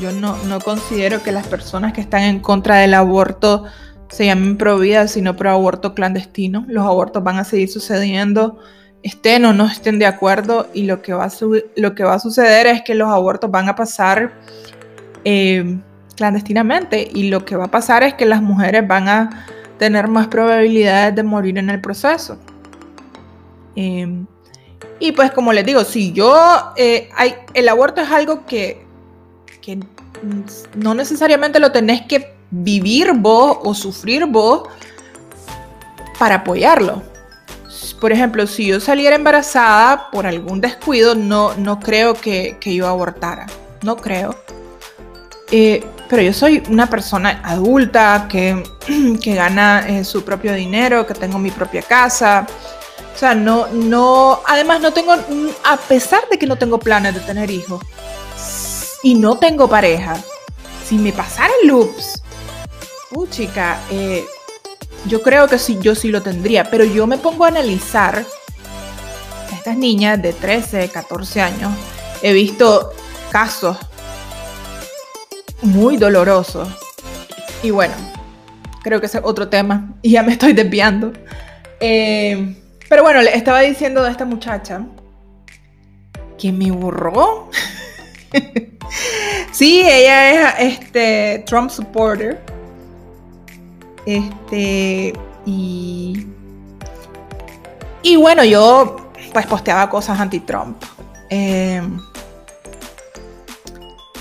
yo 0.00 0.12
no, 0.12 0.36
considero 0.60 1.22
que 1.22 1.32
las 1.32 1.46
personas 1.46 1.92
que 1.92 2.00
están 2.00 2.22
en 2.22 2.40
contra 2.40 2.76
del 2.76 2.94
aborto 2.94 3.64
se 4.08 4.26
llamen 4.26 4.56
pro 4.56 4.78
vida, 4.78 5.08
sino 5.08 5.36
pro 5.36 5.50
aborto 5.50 5.94
clandestino. 5.94 6.64
Los 6.68 6.84
abortos 6.86 7.22
van 7.22 7.38
a 7.38 7.44
seguir 7.44 7.68
sucediendo, 7.68 8.58
estén 9.02 9.44
o 9.44 9.52
no 9.52 9.66
estén 9.66 9.98
de 9.98 10.06
acuerdo, 10.06 10.68
y 10.74 10.84
lo 10.84 11.02
que 11.02 11.12
va 11.12 11.24
a, 11.24 11.32
lo 11.76 11.94
que 11.94 12.04
va 12.04 12.14
a 12.14 12.18
suceder 12.18 12.66
es 12.66 12.82
que 12.82 12.94
los 12.94 13.08
abortos 13.08 13.50
van 13.50 13.68
a 13.68 13.74
pasar 13.74 14.32
eh, 15.24 15.78
clandestinamente, 16.16 17.08
y 17.12 17.28
lo 17.28 17.44
que 17.44 17.56
va 17.56 17.64
a 17.64 17.70
pasar 17.70 18.02
es 18.02 18.14
que 18.14 18.26
las 18.26 18.42
mujeres 18.42 18.86
van 18.86 19.08
a 19.08 19.46
tener 19.78 20.08
más 20.08 20.28
probabilidades 20.28 21.14
de 21.14 21.22
morir 21.22 21.58
en 21.58 21.70
el 21.70 21.80
proceso. 21.80 22.38
Eh, 23.74 24.24
y 24.98 25.12
pues 25.12 25.30
como 25.32 25.52
les 25.52 25.66
digo, 25.66 25.84
si 25.84 26.12
yo, 26.12 26.72
eh, 26.76 27.10
el 27.52 27.68
aborto 27.68 28.00
es 28.00 28.10
algo 28.10 28.46
que 28.46 28.86
que 29.66 29.80
no 30.76 30.94
necesariamente 30.94 31.58
lo 31.58 31.72
tenés 31.72 32.02
que 32.02 32.35
vivir 32.50 33.12
vos 33.14 33.58
o 33.62 33.74
sufrir 33.74 34.26
vos 34.26 34.68
para 36.18 36.36
apoyarlo. 36.36 37.02
Por 38.00 38.12
ejemplo, 38.12 38.46
si 38.46 38.66
yo 38.66 38.80
saliera 38.80 39.16
embarazada 39.16 40.10
por 40.10 40.26
algún 40.26 40.60
descuido, 40.60 41.14
no, 41.14 41.54
no 41.54 41.80
creo 41.80 42.14
que, 42.14 42.58
yo 42.62 42.86
abortara. 42.86 43.46
No 43.82 43.96
creo. 43.96 44.36
Eh, 45.50 45.84
pero 46.08 46.22
yo 46.22 46.32
soy 46.32 46.62
una 46.68 46.88
persona 46.88 47.40
adulta 47.44 48.26
que, 48.28 48.62
que 49.22 49.34
gana 49.34 49.86
eh, 49.88 50.04
su 50.04 50.24
propio 50.24 50.52
dinero, 50.52 51.06
que 51.06 51.14
tengo 51.14 51.38
mi 51.38 51.50
propia 51.50 51.82
casa. 51.82 52.46
O 53.14 53.18
sea, 53.18 53.34
no, 53.34 53.66
no, 53.68 54.40
además 54.46 54.80
no 54.82 54.92
tengo, 54.92 55.14
a 55.64 55.76
pesar 55.88 56.28
de 56.30 56.38
que 56.38 56.46
no 56.46 56.56
tengo 56.56 56.78
planes 56.78 57.14
de 57.14 57.20
tener 57.20 57.50
hijos, 57.50 57.82
y 59.02 59.14
no 59.14 59.38
tengo 59.38 59.68
pareja, 59.68 60.16
si 60.84 60.98
me 60.98 61.12
pasara 61.12 61.52
el 61.62 61.68
loops, 61.68 62.22
uh, 63.12 63.26
chica, 63.28 63.78
eh, 63.90 64.24
yo 65.06 65.22
creo 65.22 65.46
que 65.48 65.58
sí, 65.58 65.78
yo 65.80 65.94
sí 65.94 66.08
lo 66.08 66.22
tendría, 66.22 66.70
pero 66.70 66.84
yo 66.84 67.06
me 67.06 67.18
pongo 67.18 67.44
a 67.44 67.48
analizar 67.48 68.24
a 69.50 69.54
estas 69.54 69.76
niñas 69.76 70.20
de 70.20 70.32
13, 70.32 70.88
14 70.88 71.40
años. 71.40 71.72
He 72.22 72.32
visto 72.32 72.92
casos 73.30 73.76
muy 75.62 75.96
dolorosos. 75.96 76.68
Y 77.62 77.70
bueno, 77.70 77.94
creo 78.82 79.00
que 79.00 79.06
ese 79.06 79.18
es 79.18 79.24
otro 79.24 79.48
tema 79.48 79.94
y 80.02 80.12
ya 80.12 80.22
me 80.22 80.32
estoy 80.32 80.52
desviando. 80.52 81.12
Eh, 81.80 82.56
pero 82.88 83.02
bueno, 83.02 83.20
le 83.22 83.34
estaba 83.36 83.60
diciendo 83.60 84.02
de 84.02 84.10
esta 84.10 84.24
muchacha 84.24 84.86
que 86.38 86.52
me 86.52 86.70
borró. 86.70 87.50
sí, 89.52 89.82
ella 89.84 90.50
es 90.58 90.74
este, 90.74 91.44
Trump 91.46 91.70
supporter. 91.70 92.55
Este, 94.06 95.12
y. 95.44 96.26
Y 98.02 98.16
bueno, 98.16 98.44
yo 98.44 98.96
pues 99.32 99.46
posteaba 99.46 99.90
cosas 99.90 100.18
anti-Trump. 100.20 100.82
Eh, 101.28 101.82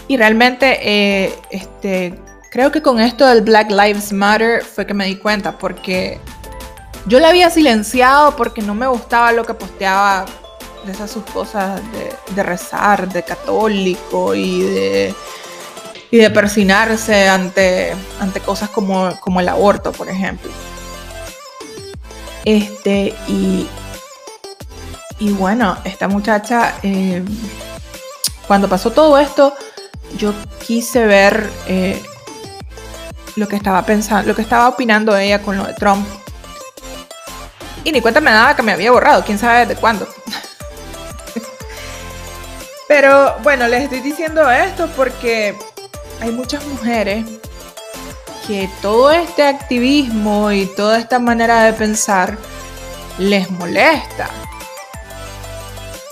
y 0.07 0.17
realmente, 0.17 0.79
eh, 0.81 1.35
este, 1.51 2.19
creo 2.51 2.71
que 2.71 2.81
con 2.81 2.99
esto 2.99 3.25
del 3.25 3.41
Black 3.41 3.69
Lives 3.71 4.11
Matter 4.11 4.63
fue 4.63 4.85
que 4.85 4.93
me 4.93 5.05
di 5.05 5.15
cuenta, 5.15 5.57
porque 5.57 6.19
yo 7.07 7.19
la 7.19 7.29
había 7.29 7.49
silenciado 7.49 8.35
porque 8.35 8.61
no 8.61 8.73
me 8.73 8.87
gustaba 8.87 9.31
lo 9.31 9.45
que 9.45 9.53
posteaba 9.53 10.25
de 10.85 10.91
esas 10.91 11.11
sus 11.11 11.23
cosas 11.25 11.81
de, 12.35 12.43
rezar, 12.43 13.07
de 13.11 13.23
católico 13.23 14.35
y 14.35 14.61
de, 14.61 15.15
y 16.15 16.17
de 16.17 16.29
persinarse 16.29 17.27
ante, 17.27 17.93
ante 18.21 18.39
cosas 18.39 18.69
como, 18.69 19.19
como 19.19 19.41
el 19.41 19.49
aborto, 19.49 19.91
por 19.91 20.07
ejemplo. 20.07 20.49
Este, 22.45 23.13
y, 23.27 23.67
y 25.19 25.31
bueno, 25.31 25.77
esta 25.83 26.07
muchacha, 26.07 26.75
eh, 26.83 27.21
cuando 28.47 28.69
pasó 28.69 28.91
todo 28.91 29.19
esto, 29.19 29.57
yo 30.17 30.33
quise 30.65 31.05
ver 31.05 31.49
eh, 31.67 32.01
lo 33.35 33.49
que 33.49 33.57
estaba 33.57 33.85
pensando, 33.85 34.25
lo 34.25 34.37
que 34.37 34.41
estaba 34.41 34.69
opinando 34.69 35.17
ella 35.17 35.41
con 35.41 35.57
lo 35.57 35.65
de 35.65 35.73
Trump. 35.73 36.07
Y 37.83 37.91
ni 37.91 37.99
cuenta 37.99 38.21
me 38.21 38.31
daba 38.31 38.55
que 38.55 38.63
me 38.63 38.71
había 38.71 38.91
borrado, 38.91 39.25
quién 39.25 39.37
sabe 39.37 39.65
desde 39.65 39.81
cuándo. 39.81 40.07
Pero 42.87 43.35
bueno, 43.43 43.67
les 43.67 43.83
estoy 43.83 43.99
diciendo 43.99 44.49
esto 44.49 44.87
porque 44.95 45.57
hay 46.21 46.31
muchas 46.31 46.65
mujeres 46.67 47.25
que 48.47 48.69
todo 48.81 49.11
este 49.11 49.43
activismo 49.43 50.51
y 50.51 50.65
toda 50.75 50.99
esta 50.99 51.19
manera 51.19 51.63
de 51.63 51.73
pensar 51.73 52.37
les 53.17 53.49
molesta. 53.49 54.29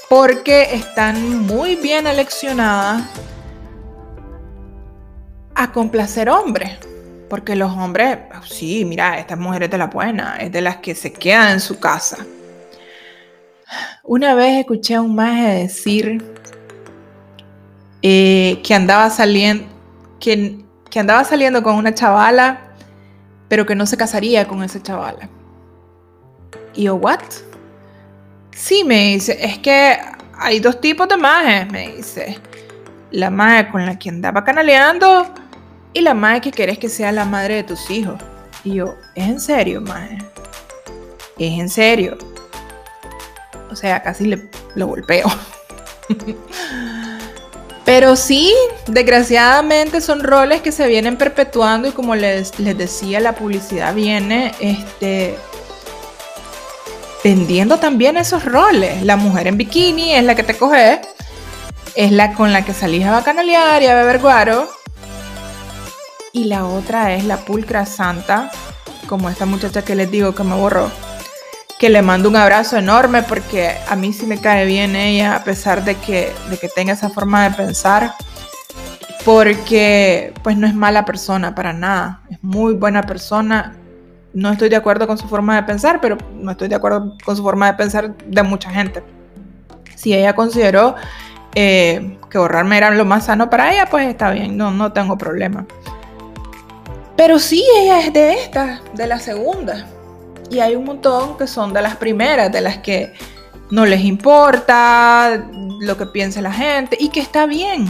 Porque 0.10 0.76
están 0.76 1.46
muy 1.46 1.76
bien 1.76 2.08
aleccionadas 2.08 3.04
a 5.56 5.72
complacer 5.72 6.30
hombres. 6.30 6.72
Porque 7.30 7.56
los 7.56 7.72
hombres, 7.72 8.20
sí, 8.48 8.86
mira, 8.86 9.18
esta 9.18 9.36
mujer 9.36 9.64
es 9.64 9.72
de 9.72 9.78
la 9.78 9.88
buena, 9.88 10.38
es 10.38 10.52
de 10.52 10.62
las 10.62 10.78
que 10.78 10.94
se 10.94 11.12
quedan 11.12 11.54
en 11.54 11.60
su 11.60 11.80
casa. 11.80 12.18
Una 14.04 14.36
vez 14.36 14.60
escuché 14.60 14.96
a 14.96 15.02
un 15.02 15.16
maje 15.16 15.64
decir 15.64 16.24
eh, 18.04 18.62
que 18.64 18.76
andaba 18.76 19.10
saliendo, 19.10 19.73
que, 20.24 20.64
que 20.90 21.00
andaba 21.00 21.26
saliendo 21.26 21.62
con 21.62 21.76
una 21.76 21.94
chavala, 21.94 22.62
pero 23.50 23.66
que 23.66 23.76
no 23.76 23.86
se 23.86 23.98
casaría 23.98 24.48
con 24.48 24.64
esa 24.64 24.82
chavala. 24.82 25.28
Y 26.74 26.84
yo, 26.84 26.96
¿what? 26.96 27.20
Sí, 28.56 28.86
me 28.86 29.10
dice, 29.10 29.38
es 29.38 29.60
que 29.60 29.98
hay 30.38 30.62
dos 30.62 30.80
tipos 30.80 31.10
de 31.10 31.18
majes, 31.18 31.70
me 31.70 31.92
dice. 31.98 32.40
La 33.12 33.30
maje 33.30 33.70
con 33.70 33.86
la 33.86 34.00
que 34.00 34.10
andaba 34.10 34.46
canaleando 34.46 35.28
y 35.92 36.00
la 36.00 36.14
maje 36.14 36.40
que 36.40 36.52
quieres 36.52 36.78
que 36.78 36.88
sea 36.88 37.12
la 37.12 37.26
madre 37.26 37.56
de 37.56 37.64
tus 37.64 37.90
hijos. 37.90 38.16
Y 38.64 38.76
yo, 38.76 38.96
¿es 39.16 39.28
en 39.28 39.42
serio, 39.42 39.82
maje? 39.82 40.20
¿Es 41.38 41.60
en 41.60 41.68
serio? 41.68 42.18
O 43.70 43.76
sea, 43.76 44.02
casi 44.02 44.26
le, 44.26 44.50
lo 44.76 44.88
golpeo. 44.88 45.28
Pero 47.86 48.16
sí, 48.16 48.54
desgraciadamente 48.88 50.00
son 50.00 50.24
roles 50.24 50.62
que 50.62 50.72
se 50.72 50.88
vienen 50.88 51.18
perpetuando 51.18 51.88
y 51.88 51.92
como 51.92 52.16
les, 52.16 52.58
les 52.60 52.78
decía, 52.78 53.20
la 53.20 53.36
publicidad 53.36 53.94
viene 53.94 54.54
este, 54.62 55.36
vendiendo 57.24 57.78
también 57.78 58.16
esos 58.16 58.46
roles. 58.46 59.04
La 59.04 59.18
mujer 59.18 59.48
en 59.48 59.58
bikini 59.58 60.14
es 60.14 60.24
la 60.24 60.36
que 60.36 60.44
te 60.44 60.56
coge, 60.56 61.02
es 61.96 62.12
la 62.14 62.34
con 62.34 62.54
la 62.54 62.64
que 62.64 62.74
salís 62.74 63.06
a 63.06 63.12
bacanalear 63.12 63.84
y 63.84 63.88
a 63.88 63.96
beber 63.96 64.20
guaro. 64.20 64.70
Y 66.32 66.46
la 66.46 66.66
otra 66.66 67.14
es 67.14 67.26
la 67.26 67.38
pulcra 67.38 67.86
santa, 67.86 68.50
como 69.08 69.30
esta 69.30 69.46
muchacha 69.46 69.84
que 69.84 69.94
les 69.94 70.10
digo 70.10 70.34
que 70.34 70.44
me 70.44 70.56
borró 70.56 70.90
que 71.84 71.90
le 71.90 72.02
mando 72.02 72.30
un 72.30 72.38
abrazo 72.38 72.78
enorme 72.78 73.24
porque 73.24 73.76
a 73.90 73.98
mí 73.98 74.14
sí 74.14 74.26
me 74.26 74.38
cae 74.38 74.66
bien 74.66 74.96
ella, 74.96 75.36
a 75.36 75.44
pesar 75.44 75.84
de 75.84 75.96
que, 75.96 76.32
de 76.50 76.58
que 76.58 76.70
tenga 76.70 76.94
esa 76.94 77.10
forma 77.10 77.44
de 77.44 77.58
pensar. 77.58 78.14
porque 79.26 80.34
pues 80.44 80.56
no 80.56 80.66
es 80.66 80.74
mala 80.74 81.04
persona 81.04 81.54
para 81.54 81.74
nada, 81.74 82.22
es 82.30 82.42
muy 82.42 82.74
buena 82.74 83.02
persona. 83.02 83.76
No 84.34 84.54
estoy 84.54 84.70
de 84.70 84.78
acuerdo 84.78 85.08
con 85.08 85.18
su 85.18 85.28
forma 85.28 85.58
de 85.58 85.64
pensar, 85.64 86.00
pero 86.00 86.18
no 86.34 86.52
estoy 86.52 86.70
de 86.70 86.76
acuerdo 86.76 87.18
con 87.26 87.36
su 87.36 87.44
forma 87.44 87.70
de 87.70 87.74
pensar 87.74 88.16
de 88.16 88.44
mucha 88.44 88.70
gente. 88.70 89.04
Si 89.94 90.14
ella 90.14 90.36
consideró 90.36 90.96
eh, 91.54 92.18
que 92.30 92.38
borrarme 92.38 92.78
era 92.78 92.92
lo 92.92 93.04
más 93.04 93.26
sano 93.26 93.50
para 93.50 93.74
ella, 93.74 93.88
pues 93.92 94.08
está 94.08 94.32
bien, 94.32 94.56
no, 94.56 94.72
no 94.72 94.94
tengo 94.94 95.18
problema. 95.18 95.66
Pero 97.18 97.40
sí, 97.40 97.62
ella 97.82 98.00
es 98.00 98.14
de 98.14 98.36
esta, 98.36 98.80
de 98.94 99.06
la 99.06 99.20
segunda. 99.20 99.86
Y 100.54 100.60
hay 100.60 100.76
un 100.76 100.84
montón 100.84 101.36
que 101.36 101.48
son 101.48 101.74
de 101.74 101.82
las 101.82 101.96
primeras, 101.96 102.52
de 102.52 102.62
las 102.62 102.78
que 102.78 103.12
no 103.72 103.88
les 103.88 104.02
importa 104.02 105.44
lo 105.80 105.98
que 105.98 106.06
piense 106.06 106.44
la 106.44 106.54
gente 106.54 106.96
y 107.00 107.10
que 107.10 107.22
está 107.22 107.48
bien, 107.48 107.88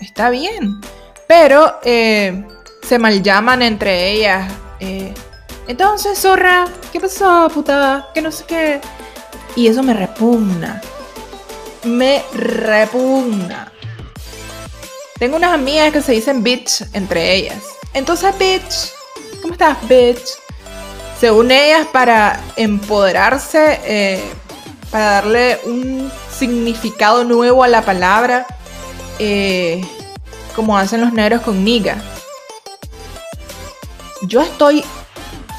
está 0.00 0.30
bien. 0.30 0.80
Pero 1.28 1.74
eh, 1.84 2.42
se 2.82 2.98
mal 2.98 3.22
llaman 3.22 3.60
entre 3.60 4.12
ellas. 4.12 4.50
Eh, 4.80 5.12
entonces, 5.68 6.18
zorra, 6.18 6.64
¿qué 6.90 7.00
pasó, 7.00 7.50
puta? 7.52 8.08
Que 8.14 8.22
no 8.22 8.32
sé 8.32 8.44
qué. 8.44 8.80
Y 9.54 9.66
eso 9.66 9.82
me 9.82 9.92
repugna. 9.92 10.80
Me 11.84 12.24
repugna. 12.32 13.70
Tengo 15.18 15.36
unas 15.36 15.52
amigas 15.52 15.92
que 15.92 16.00
se 16.00 16.12
dicen 16.12 16.42
bitch 16.42 16.82
entre 16.94 17.34
ellas. 17.34 17.62
Entonces, 17.92 18.34
bitch, 18.38 18.92
¿cómo 19.42 19.52
estás, 19.52 19.76
bitch? 19.86 20.45
Según 21.20 21.50
ellas, 21.50 21.86
para 21.92 22.40
empoderarse, 22.56 23.80
eh, 23.84 24.22
para 24.90 25.12
darle 25.12 25.58
un 25.64 26.10
significado 26.30 27.24
nuevo 27.24 27.64
a 27.64 27.68
la 27.68 27.82
palabra, 27.82 28.46
eh, 29.18 29.82
como 30.54 30.76
hacen 30.76 31.00
los 31.00 31.12
negros 31.12 31.40
con 31.40 31.64
niga. 31.64 31.96
Yo 34.22 34.42
estoy 34.42 34.84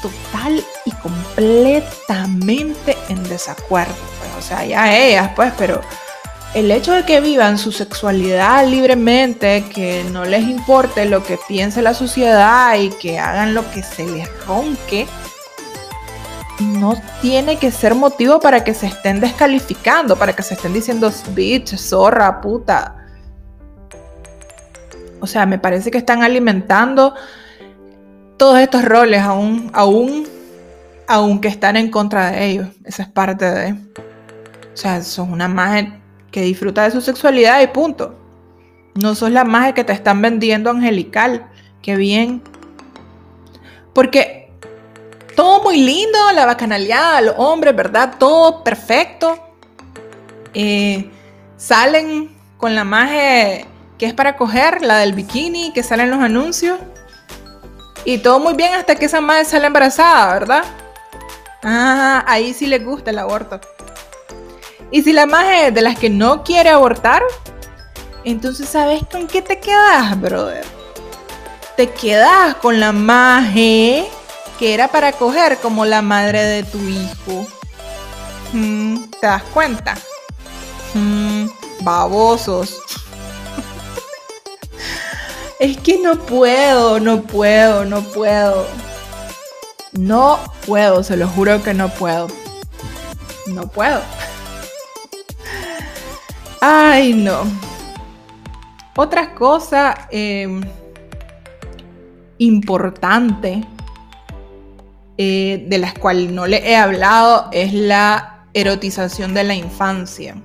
total 0.00 0.64
y 0.84 0.92
completamente 0.92 2.96
en 3.08 3.22
desacuerdo. 3.24 3.94
Pues, 4.18 4.44
o 4.44 4.48
sea, 4.48 4.64
ya 4.64 4.96
ellas, 4.96 5.30
pues, 5.34 5.52
pero 5.58 5.80
el 6.54 6.70
hecho 6.70 6.92
de 6.92 7.04
que 7.04 7.20
vivan 7.20 7.58
su 7.58 7.72
sexualidad 7.72 8.66
libremente, 8.66 9.64
que 9.74 10.04
no 10.12 10.24
les 10.24 10.42
importe 10.42 11.04
lo 11.04 11.22
que 11.22 11.38
piense 11.48 11.82
la 11.82 11.94
sociedad 11.94 12.76
y 12.76 12.90
que 12.90 13.18
hagan 13.18 13.54
lo 13.54 13.68
que 13.70 13.82
se 13.82 14.06
les 14.06 14.28
ronque, 14.46 15.06
no 16.60 17.00
tiene 17.20 17.56
que 17.56 17.70
ser 17.70 17.94
motivo 17.94 18.40
para 18.40 18.64
que 18.64 18.74
se 18.74 18.86
estén 18.86 19.20
descalificando, 19.20 20.16
para 20.16 20.34
que 20.34 20.42
se 20.42 20.54
estén 20.54 20.72
diciendo 20.72 21.12
bitch, 21.34 21.76
zorra, 21.76 22.40
puta. 22.40 22.96
O 25.20 25.26
sea, 25.26 25.46
me 25.46 25.58
parece 25.58 25.90
que 25.90 25.98
están 25.98 26.22
alimentando 26.22 27.14
todos 28.36 28.58
estos 28.60 28.84
roles 28.84 29.20
aún, 29.20 29.70
aún, 29.72 30.26
aunque 31.06 31.48
están 31.48 31.76
en 31.76 31.90
contra 31.90 32.30
de 32.30 32.44
ellos. 32.44 32.68
Esa 32.84 33.02
es 33.02 33.08
parte 33.08 33.44
de... 33.44 33.72
O 33.72 34.76
sea, 34.80 35.02
son 35.02 35.32
una 35.32 35.46
imagen 35.46 36.00
que 36.30 36.42
disfruta 36.42 36.84
de 36.84 36.92
su 36.92 37.00
sexualidad 37.00 37.60
y 37.60 37.66
punto. 37.68 38.16
No 38.94 39.14
sos 39.14 39.30
la 39.30 39.44
magia 39.44 39.74
que 39.74 39.84
te 39.84 39.92
están 39.92 40.22
vendiendo 40.22 40.70
angelical. 40.70 41.48
Qué 41.82 41.96
bien. 41.96 42.42
Porque 43.92 44.37
todo 45.38 45.62
muy 45.62 45.76
lindo, 45.76 46.18
la 46.34 46.46
bacanaleada, 46.46 47.20
los 47.20 47.34
hombres, 47.38 47.76
¿verdad? 47.76 48.14
Todo 48.18 48.64
perfecto. 48.64 49.38
Eh, 50.52 51.12
salen 51.56 52.36
con 52.56 52.74
la 52.74 52.82
magia 52.82 53.64
que 53.98 54.06
es 54.06 54.14
para 54.14 54.36
coger, 54.36 54.82
la 54.82 54.98
del 54.98 55.12
bikini, 55.12 55.72
que 55.72 55.84
salen 55.84 56.10
los 56.10 56.18
anuncios. 56.18 56.80
Y 58.04 58.18
todo 58.18 58.40
muy 58.40 58.54
bien 58.54 58.74
hasta 58.74 58.96
que 58.96 59.04
esa 59.04 59.20
madre 59.20 59.44
sale 59.44 59.68
embarazada, 59.68 60.32
¿verdad? 60.32 60.64
Ah, 61.62 62.24
ahí 62.26 62.52
sí 62.52 62.66
les 62.66 62.84
gusta 62.84 63.12
el 63.12 63.20
aborto. 63.20 63.60
Y 64.90 65.04
si 65.04 65.12
la 65.12 65.26
magia 65.26 65.68
es 65.68 65.74
de 65.74 65.82
las 65.82 65.96
que 65.96 66.10
no 66.10 66.42
quiere 66.42 66.70
abortar, 66.70 67.22
entonces 68.24 68.68
¿sabes 68.68 69.04
con 69.08 69.28
qué 69.28 69.40
te 69.40 69.60
quedas, 69.60 70.20
brother? 70.20 70.64
Te 71.76 71.88
quedas 71.90 72.56
con 72.56 72.80
la 72.80 72.90
magia 72.90 74.04
que 74.58 74.74
era 74.74 74.88
para 74.88 75.12
coger 75.12 75.58
como 75.58 75.84
la 75.84 76.02
madre 76.02 76.42
de 76.42 76.62
tu 76.64 76.78
hijo. 76.80 77.46
Mm, 78.52 79.04
¿Te 79.20 79.26
das 79.26 79.42
cuenta? 79.54 79.94
Mm, 80.94 81.46
babosos. 81.82 82.80
es 85.60 85.76
que 85.78 85.98
no 85.98 86.18
puedo, 86.18 86.98
no 86.98 87.22
puedo, 87.22 87.84
no 87.84 88.02
puedo. 88.02 88.66
No 89.92 90.40
puedo, 90.66 91.02
se 91.02 91.16
lo 91.16 91.28
juro 91.28 91.62
que 91.62 91.74
no 91.74 91.88
puedo. 91.88 92.26
No 93.46 93.68
puedo. 93.68 94.00
Ay, 96.60 97.14
no. 97.14 97.42
Otra 98.96 99.32
cosa 99.34 100.08
em, 100.10 100.60
importante 102.38 103.64
eh, 105.18 105.66
de 105.68 105.78
las 105.78 105.94
cuales 105.94 106.30
no 106.30 106.46
le 106.46 106.68
he 106.68 106.76
hablado 106.76 107.48
es 107.52 107.72
la 107.72 108.44
erotización 108.54 109.34
de 109.34 109.44
la 109.44 109.54
infancia. 109.54 110.36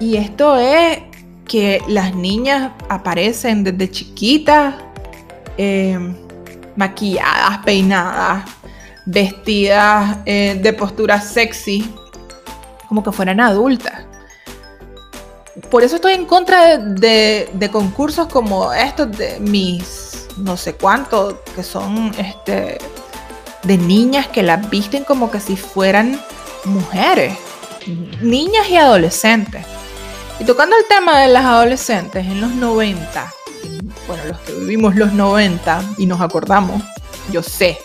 Y 0.00 0.16
esto 0.16 0.56
es 0.56 1.00
que 1.46 1.82
las 1.88 2.14
niñas 2.14 2.72
aparecen 2.88 3.64
desde 3.64 3.90
chiquitas, 3.90 4.74
em, 5.58 6.16
maquilladas, 6.76 7.58
peinadas, 7.58 8.44
vestidas 9.04 10.18
eh, 10.24 10.58
de 10.62 10.72
postura 10.72 11.20
sexy, 11.20 11.92
como 12.88 13.02
que 13.02 13.12
fueran 13.12 13.40
adultas 13.40 14.06
por 15.70 15.82
eso 15.82 15.96
estoy 15.96 16.12
en 16.12 16.26
contra 16.26 16.78
de, 16.78 17.68
concursos 17.70 18.26
como 18.28 18.72
estos 18.72 19.16
de 19.16 19.38
mis 19.40 20.11
no 20.36 20.56
sé 20.56 20.74
cuántos, 20.74 21.34
que 21.54 21.62
son 21.62 22.12
este 22.18 22.78
de 23.62 23.78
niñas 23.78 24.26
que 24.28 24.42
las 24.42 24.68
visten 24.70 25.04
como 25.04 25.30
que 25.30 25.40
si 25.40 25.56
fueran 25.56 26.20
mujeres, 26.64 27.38
niñas 28.20 28.68
y 28.68 28.76
adolescentes. 28.76 29.64
Y 30.40 30.44
tocando 30.44 30.76
el 30.76 30.84
tema 30.86 31.20
de 31.20 31.28
las 31.28 31.44
adolescentes 31.44 32.26
en 32.26 32.40
los 32.40 32.50
90, 32.50 33.32
bueno, 34.06 34.24
los 34.26 34.38
que 34.40 34.52
vivimos 34.52 34.96
los 34.96 35.12
90 35.12 35.82
y 35.98 36.06
nos 36.06 36.20
acordamos, 36.20 36.82
yo 37.30 37.42
sé, 37.42 37.78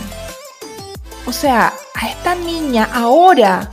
O 1.27 1.33
sea, 1.33 1.73
a 1.95 2.09
esta 2.09 2.35
niña 2.35 2.89
ahora, 2.93 3.71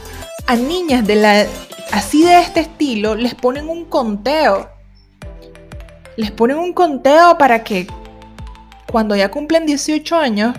a 0.48 0.56
niñas 0.56 1.06
de 1.06 1.16
la 1.16 1.46
así 1.92 2.24
de 2.24 2.40
este 2.40 2.62
estilo, 2.62 3.16
les 3.16 3.36
ponen 3.36 3.70
un 3.70 3.86
conteo. 3.86 4.70
Les 6.18 6.32
ponen 6.32 6.58
un 6.58 6.74
conteo 6.74 7.38
para 7.38 7.64
que 7.64 7.88
cuando 8.92 9.16
ya 9.16 9.30
cumplen 9.30 9.66
18 9.66 10.16
años, 10.16 10.56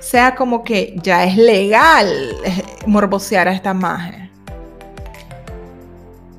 sea 0.00 0.34
como 0.34 0.64
que 0.64 0.94
ya 1.02 1.24
es 1.24 1.36
legal 1.36 2.08
eh, 2.44 2.64
morbosear 2.86 3.48
a 3.48 3.52
esta 3.52 3.70
imagen. 3.70 4.30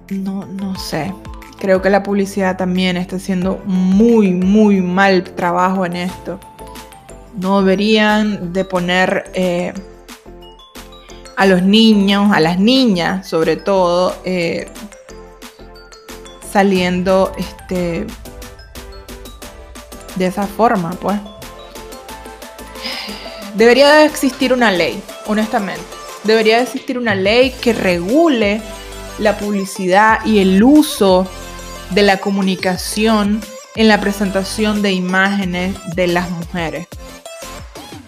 No, 0.10 0.46
no 0.46 0.76
sé. 0.78 1.14
Creo 1.64 1.82
que 1.82 1.90
la 1.90 2.04
publicidad 2.04 2.58
también 2.58 2.98
está 2.98 3.16
haciendo 3.16 3.62
muy, 3.64 4.32
muy 4.32 4.82
mal 4.82 5.24
trabajo 5.24 5.86
en 5.86 5.96
esto. 5.96 6.38
No 7.40 7.62
deberían 7.62 8.52
de 8.52 8.66
poner 8.66 9.32
eh, 9.34 9.72
a 11.38 11.46
los 11.46 11.64
niños, 11.64 12.34
a 12.34 12.42
las 12.42 12.60
niñas 12.60 13.30
sobre 13.30 13.56
todo, 13.56 14.14
eh, 14.26 14.68
saliendo 16.52 17.32
este, 17.38 18.08
de 20.18 20.26
esa 20.26 20.46
forma, 20.46 20.90
pues. 21.00 21.18
Debería 23.56 23.90
de 23.94 24.04
existir 24.04 24.52
una 24.52 24.70
ley, 24.70 25.02
honestamente. 25.28 25.86
Debería 26.26 26.58
de 26.58 26.64
existir 26.64 26.98
una 26.98 27.16
ley 27.16 27.52
que 27.62 27.72
regule 27.72 28.62
la 29.18 29.38
publicidad 29.38 30.26
y 30.26 30.40
el 30.40 30.62
uso 30.62 31.26
de 31.94 32.02
la 32.02 32.18
comunicación 32.18 33.42
en 33.76 33.88
la 33.88 34.00
presentación 34.00 34.82
de 34.82 34.92
imágenes 34.92 35.76
de 35.96 36.08
las 36.08 36.30
mujeres. 36.30 36.88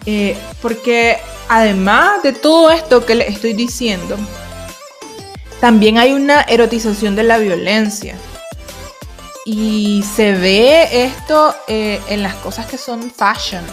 Eh, 0.04 0.36
porque 0.62 1.18
además 1.48 2.22
de 2.22 2.32
todo 2.32 2.70
esto 2.70 3.04
que 3.04 3.14
les 3.14 3.28
estoy 3.28 3.54
diciendo, 3.54 4.16
también 5.60 5.98
hay 5.98 6.12
una 6.12 6.42
erotización 6.42 7.16
de 7.16 7.24
la 7.24 7.38
violencia. 7.38 8.16
Y 9.44 10.04
se 10.14 10.32
ve 10.32 11.04
esto 11.04 11.54
eh, 11.68 12.00
en 12.08 12.22
las 12.22 12.34
cosas 12.34 12.66
que 12.66 12.78
son 12.78 13.10
fashion 13.10 13.64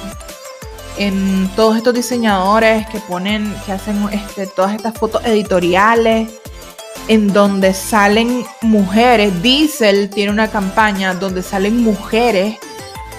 en 0.97 1.49
todos 1.56 1.78
estos 1.78 1.93
diseñadores 1.93 2.88
que 2.88 2.99
ponen, 2.99 3.56
que 3.65 3.71
hacen 3.71 4.08
este, 4.12 4.45
todas 4.47 4.76
estas 4.76 4.93
fotos 4.95 5.26
editoriales 5.26 6.30
en 7.07 7.33
donde 7.33 7.73
salen 7.73 8.45
mujeres. 8.61 9.41
Diesel 9.41 10.09
tiene 10.09 10.31
una 10.31 10.49
campaña 10.49 11.13
donde 11.13 11.43
salen 11.43 11.83
mujeres 11.83 12.57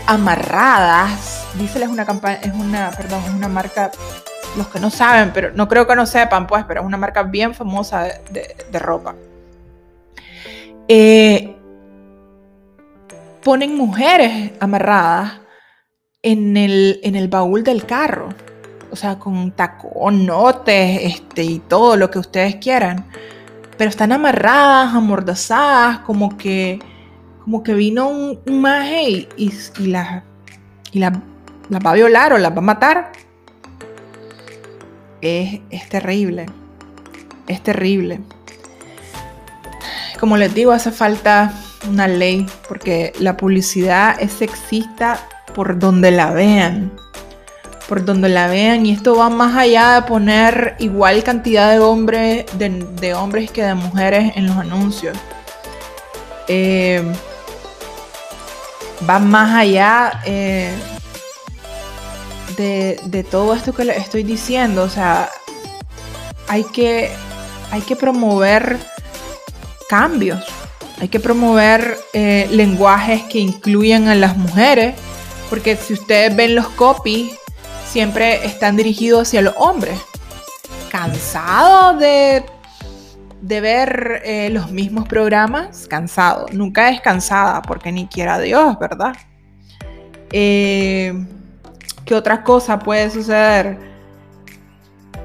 amarradas. 0.06 1.46
Diesel 1.58 1.82
es 1.82 1.88
una 1.88 2.04
campaña, 2.04 2.38
es 2.42 2.52
una, 2.54 2.90
perdón, 2.90 3.22
es 3.26 3.34
una 3.34 3.48
marca, 3.48 3.90
los 4.56 4.68
que 4.68 4.80
no 4.80 4.90
saben, 4.90 5.32
pero 5.32 5.52
no 5.52 5.68
creo 5.68 5.86
que 5.86 5.96
no 5.96 6.06
sepan, 6.06 6.46
pues, 6.46 6.64
pero 6.66 6.80
es 6.80 6.86
una 6.86 6.96
marca 6.96 7.22
bien 7.22 7.54
famosa 7.54 8.08
de, 8.30 8.78
ropa. 8.78 9.14
Eh, 10.88 11.56
ponen 13.42 13.76
mujeres 13.76 14.52
amarradas 14.60 15.40
en 16.22 16.56
el, 16.56 17.00
en 17.02 17.14
el 17.16 17.28
baúl 17.28 17.62
del 17.62 17.84
carro. 17.84 18.30
O 18.90 18.96
sea, 18.96 19.18
con 19.18 19.50
taconotes 19.52 21.00
este, 21.02 21.42
y 21.42 21.58
todo 21.58 21.96
lo 21.96 22.10
que 22.10 22.18
ustedes 22.20 22.56
quieran. 22.56 23.04
Pero 23.76 23.90
están 23.90 24.12
amarradas, 24.12 24.94
amordazadas, 24.94 25.98
como 26.00 26.36
que, 26.36 26.78
como 27.42 27.62
que 27.62 27.74
vino 27.74 28.08
un, 28.08 28.60
maje 28.60 29.02
y, 29.10 29.28
y, 29.36 29.52
y, 29.78 29.86
la, 29.86 30.24
la, 30.92 31.10
va 31.84 31.90
a 31.90 31.94
violar 31.94 32.32
o 32.32 32.38
la 32.38 32.50
va 32.50 32.58
a 32.58 32.60
matar. 32.60 33.12
Es, 35.20 35.60
es 35.70 35.88
terrible. 35.88 36.46
Es 37.46 37.62
terrible. 37.62 38.20
Como 40.20 40.36
les 40.36 40.54
digo, 40.54 40.72
hace 40.72 40.90
falta 40.90 41.52
una 41.88 42.08
ley 42.08 42.46
porque 42.68 43.12
la 43.18 43.36
publicidad 43.36 44.16
es 44.20 44.32
sexista 44.32 45.18
por 45.54 45.78
donde 45.78 46.10
la 46.10 46.32
vean. 46.32 46.92
Por 47.88 48.04
donde 48.04 48.28
la 48.28 48.48
vean. 48.48 48.86
Y 48.86 48.92
esto 48.92 49.16
va 49.16 49.28
más 49.28 49.56
allá 49.56 49.94
de 49.94 50.02
poner 50.02 50.76
igual 50.78 51.22
cantidad 51.22 51.70
de 51.70 51.80
hombres, 51.80 52.46
de, 52.58 53.14
hombres 53.14 53.50
que 53.50 53.62
de 53.62 53.74
mujeres 53.74 54.32
en 54.36 54.46
los 54.46 54.56
anuncios. 54.56 55.16
Eh, 56.48 57.02
va 59.08 59.18
más 59.18 59.54
allá 59.54 60.20
eh, 60.24 60.74
de, 62.56 63.26
todo 63.30 63.54
esto 63.54 63.74
que 63.74 63.84
les 63.84 63.98
estoy 63.98 64.22
diciendo. 64.22 64.82
O 64.82 64.88
sea, 64.88 65.28
hay 66.48 66.64
que, 66.64 67.10
hay 67.70 67.82
que 67.82 67.96
promover 67.96 68.78
cambios. 69.88 70.42
Hay 71.00 71.08
que 71.08 71.20
promover 71.20 71.98
eh, 72.12 72.48
lenguajes 72.50 73.22
que 73.24 73.40
incluyan 73.40 74.08
a 74.08 74.14
las 74.14 74.36
mujeres 74.36 74.94
porque 75.50 75.76
si 75.76 75.92
ustedes 75.92 76.34
ven 76.34 76.54
los 76.54 76.68
copies, 76.70 77.32
siempre 77.94 78.44
están 78.44 78.74
dirigidos 78.76 79.28
hacia 79.28 79.40
los 79.40 79.54
hombres. 79.56 79.96
Cansado 80.90 81.96
de, 81.96 82.44
de 83.40 83.60
ver 83.60 84.20
eh, 84.24 84.50
los 84.50 84.72
mismos 84.72 85.06
programas, 85.06 85.86
cansado. 85.86 86.46
Nunca 86.52 86.88
es 86.90 87.00
cansada, 87.00 87.62
porque 87.62 87.92
ni 87.92 88.08
quiera 88.08 88.40
Dios, 88.40 88.76
¿verdad? 88.80 89.14
Eh, 90.32 91.24
¿Qué 92.04 92.16
otra 92.16 92.42
cosa 92.42 92.80
puede 92.80 93.10
suceder? 93.10 93.78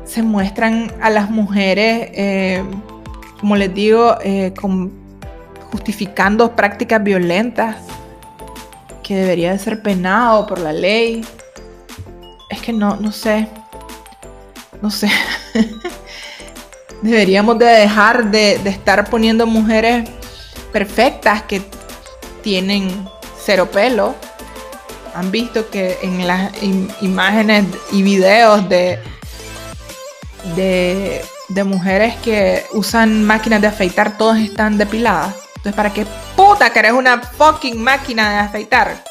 Se 0.05 0.21
muestran 0.21 0.93
a 1.01 1.09
las 1.09 1.31
mujeres, 1.31 2.11
eh, 2.13 2.63
como 3.39 3.55
les 3.55 3.73
digo, 3.73 4.15
justificando 5.71 6.55
prácticas 6.55 7.03
violentas 7.03 7.77
que 9.01 9.15
debería 9.15 9.53
de 9.53 9.57
ser 9.57 9.81
penado 9.81 10.45
por 10.45 10.59
la 10.59 10.71
ley. 10.71 11.25
Es 12.49 12.61
que 12.61 12.73
no, 12.73 12.95
no 12.97 13.11
sé. 13.11 13.47
No 14.81 14.89
sé. 14.89 15.09
Deberíamos 17.01 17.57
de 17.59 17.65
dejar 17.65 18.29
de, 18.31 18.55
estar 18.65 19.09
poniendo 19.09 19.45
mujeres 19.45 20.09
perfectas 20.73 21.43
que 21.43 21.61
tienen 22.41 23.07
cero 23.41 23.69
pelo. 23.71 24.15
Han 25.15 25.31
visto 25.31 25.69
que 25.69 25.97
en 26.01 26.27
las 26.27 26.51
imágenes 27.01 27.65
y 27.91 28.03
videos 28.03 28.67
de, 28.67 28.99
de, 30.55 31.21
de 31.49 31.63
mujeres 31.63 32.15
que 32.17 32.65
usan 32.73 33.23
máquinas 33.23 33.61
de 33.61 33.67
afeitar, 33.67 34.17
todas 34.17 34.39
están 34.39 34.77
depiladas. 34.77 35.35
Entonces, 35.57 35.73
¿para 35.73 35.91
qué 35.91 36.05
puta 36.35 36.69
que 36.69 36.79
eres 36.79 36.93
una 36.93 37.21
fucking 37.21 37.81
máquina 37.81 38.31
de 38.31 38.37
afeitar? 38.37 39.03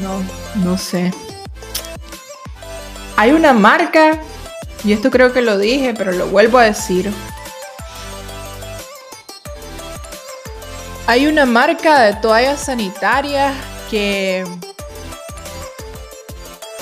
No, 0.00 0.22
no 0.64 0.78
sé. 0.78 1.12
Hay 3.16 3.32
una 3.32 3.52
marca, 3.52 4.18
y 4.84 4.92
esto 4.92 5.10
creo 5.10 5.32
que 5.32 5.42
lo 5.42 5.58
dije, 5.58 5.94
pero 5.96 6.12
lo 6.12 6.26
vuelvo 6.28 6.58
a 6.58 6.64
decir. 6.64 7.12
Hay 11.06 11.26
una 11.26 11.44
marca 11.44 12.00
de 12.00 12.14
toallas 12.14 12.64
sanitarias 12.64 13.54
que 13.90 14.44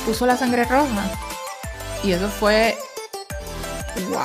puso 0.07 0.27
la 0.27 0.37
sangre 0.37 0.64
roja. 0.64 1.11
Y 2.05 2.12
eso 2.12 2.29
fue... 2.29 2.77
¡Wow! 4.09 4.20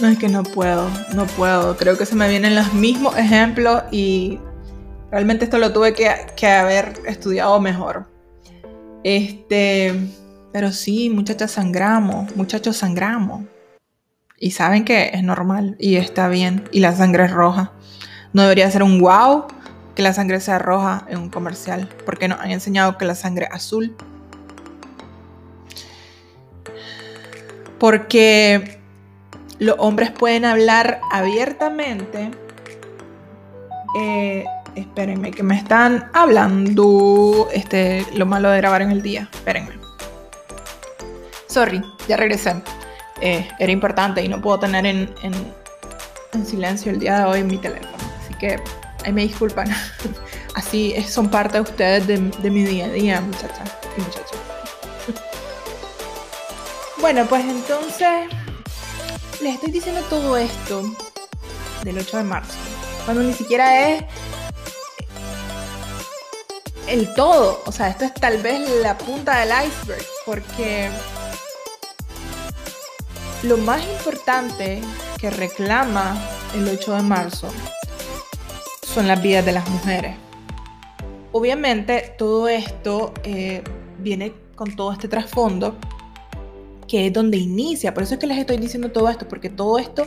No 0.00 0.08
es 0.08 0.18
que 0.18 0.28
no 0.28 0.42
puedo, 0.42 0.88
no 1.14 1.26
puedo. 1.26 1.76
Creo 1.76 1.96
que 1.96 2.06
se 2.06 2.14
me 2.14 2.28
vienen 2.28 2.54
los 2.54 2.72
mismos 2.72 3.16
ejemplos 3.16 3.82
y 3.90 4.38
realmente 5.10 5.44
esto 5.44 5.58
lo 5.58 5.72
tuve 5.72 5.94
que, 5.94 6.46
haber 6.46 7.00
estudiado 7.06 7.60
mejor. 7.60 8.06
Este, 9.04 9.94
pero 10.52 10.72
sí, 10.72 11.10
muchachas 11.10 11.52
sangramos, 11.52 12.34
muchachos 12.36 12.76
sangramos. 12.76 13.44
Y 14.40 14.52
saben 14.52 14.84
que 14.84 15.10
es 15.14 15.22
normal 15.22 15.76
y 15.78 15.96
está 15.96 16.28
bien. 16.28 16.68
Y 16.70 16.80
la 16.80 16.94
sangre 16.94 17.24
es 17.24 17.32
roja. 17.32 17.72
No 18.32 18.42
debería 18.42 18.70
ser 18.70 18.84
un 18.84 19.00
wow 19.00 19.46
que 19.96 20.02
la 20.02 20.12
sangre 20.12 20.40
sea 20.40 20.60
roja 20.60 21.06
en 21.08 21.18
un 21.18 21.28
comercial. 21.28 21.88
Porque 22.06 22.28
nos 22.28 22.38
han 22.40 22.52
enseñado 22.52 22.98
que 22.98 23.04
la 23.04 23.16
sangre 23.16 23.46
es 23.46 23.54
azul. 23.54 23.96
Porque 27.80 28.80
los 29.58 29.74
hombres 29.78 30.12
pueden 30.12 30.44
hablar 30.44 31.00
abiertamente. 31.10 32.30
Eh, 33.98 34.44
espérenme, 34.80 35.30
que 35.30 35.42
me 35.42 35.56
están 35.56 36.10
hablando. 36.12 37.48
Este, 37.52 38.06
lo 38.14 38.26
malo 38.26 38.50
de 38.50 38.58
grabar 38.58 38.82
en 38.82 38.90
el 38.90 39.02
día. 39.02 39.28
Espérenme. 39.32 39.78
Sorry, 41.46 41.82
ya 42.06 42.16
regresé. 42.16 42.54
Eh, 43.20 43.48
era 43.58 43.72
importante 43.72 44.22
y 44.22 44.28
no 44.28 44.40
puedo 44.40 44.60
tener 44.60 44.86
en, 44.86 45.12
en, 45.22 46.46
silencio 46.46 46.92
el 46.92 47.00
día 47.00 47.20
de 47.20 47.24
hoy 47.24 47.42
mi 47.42 47.58
teléfono. 47.58 47.96
Así 48.22 48.34
que 48.34 48.60
ahí 49.04 49.12
me 49.12 49.22
disculpan. 49.22 49.68
Así 50.54 50.94
son 51.02 51.28
parte 51.28 51.54
de 51.54 51.62
ustedes 51.62 52.06
de, 52.06 52.18
de 52.18 52.50
mi 52.50 52.64
día 52.64 52.86
a 52.86 52.90
día, 52.90 53.20
muchachas 53.20 53.70
y 53.96 54.00
muchachos. 54.00 54.38
Bueno, 57.00 57.24
pues 57.26 57.44
entonces 57.44 58.28
les 59.40 59.54
estoy 59.54 59.70
diciendo 59.70 60.00
todo 60.10 60.36
esto 60.36 60.82
del 61.84 61.98
8 61.98 62.16
de 62.16 62.22
marzo, 62.24 62.54
cuando 63.04 63.22
ni 63.22 63.32
siquiera 63.32 63.88
es 63.88 64.04
el 66.88 67.12
todo, 67.14 67.62
o 67.66 67.72
sea, 67.72 67.88
esto 67.88 68.04
es 68.04 68.14
tal 68.14 68.38
vez 68.38 68.60
la 68.82 68.96
punta 68.96 69.40
del 69.40 69.50
iceberg, 69.66 70.04
porque 70.24 70.88
lo 73.42 73.58
más 73.58 73.82
importante 73.84 74.80
que 75.18 75.30
reclama 75.30 76.16
el 76.54 76.66
8 76.66 76.94
de 76.94 77.02
marzo 77.02 77.48
son 78.82 79.06
las 79.06 79.20
vidas 79.20 79.44
de 79.44 79.52
las 79.52 79.68
mujeres. 79.68 80.16
Obviamente 81.32 82.14
todo 82.16 82.48
esto 82.48 83.12
eh, 83.22 83.62
viene 83.98 84.32
con 84.54 84.74
todo 84.74 84.92
este 84.92 85.08
trasfondo 85.08 85.76
que 86.88 87.06
es 87.06 87.12
donde 87.12 87.36
inicia. 87.36 87.92
Por 87.92 88.02
eso 88.02 88.14
es 88.14 88.20
que 88.20 88.26
les 88.26 88.38
estoy 88.38 88.56
diciendo 88.56 88.90
todo 88.90 89.10
esto, 89.10 89.28
porque 89.28 89.50
todo 89.50 89.78
esto, 89.78 90.04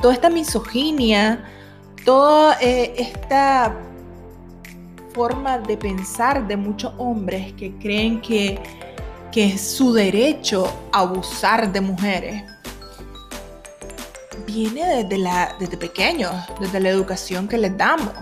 toda 0.00 0.12
esta 0.12 0.28
misoginia, 0.28 1.44
toda 2.04 2.58
eh, 2.60 2.92
esta 2.98 3.74
forma 5.14 5.58
de 5.58 5.76
pensar 5.76 6.46
de 6.46 6.56
muchos 6.56 6.92
hombres 6.98 7.52
que 7.54 7.72
creen 7.78 8.20
que, 8.20 8.58
que 9.32 9.46
es 9.54 9.60
su 9.60 9.92
derecho 9.92 10.72
abusar 10.92 11.72
de 11.72 11.80
mujeres, 11.80 12.42
viene 14.46 15.02
desde, 15.02 15.18
la, 15.18 15.54
desde 15.58 15.76
pequeños, 15.76 16.32
desde 16.58 16.80
la 16.80 16.88
educación 16.88 17.48
que 17.48 17.58
les 17.58 17.76
damos. 17.76 18.12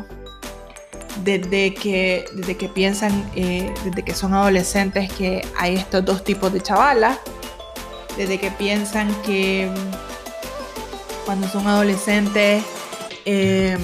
Desde 1.25 1.75
que, 1.75 2.25
desde 2.35 2.57
que 2.57 2.69
piensan, 2.69 3.29
eh, 3.35 3.75
desde 3.85 4.05
que 4.05 4.15
son 4.15 4.35
adolescentes, 4.35 5.13
que 5.13 5.45
hay 5.59 5.75
estos 5.75 6.05
dos 6.05 6.23
tipos 6.23 6.53
de 6.53 6.61
chavalas, 6.61 7.19
desde 8.17 8.39
que 8.39 8.53
piensan 8.53 9.13
que 9.23 9.69
cuando 11.27 11.49
son 11.49 11.67
adolescentes 11.67 12.63
em, 13.25 13.81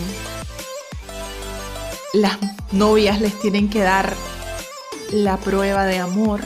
las 2.14 2.38
novias 2.70 3.20
les 3.20 3.38
tienen 3.40 3.68
que 3.68 3.81
dar 3.81 4.14
la 5.11 5.37
prueba 5.37 5.85
de 5.85 5.98
amor. 5.98 6.40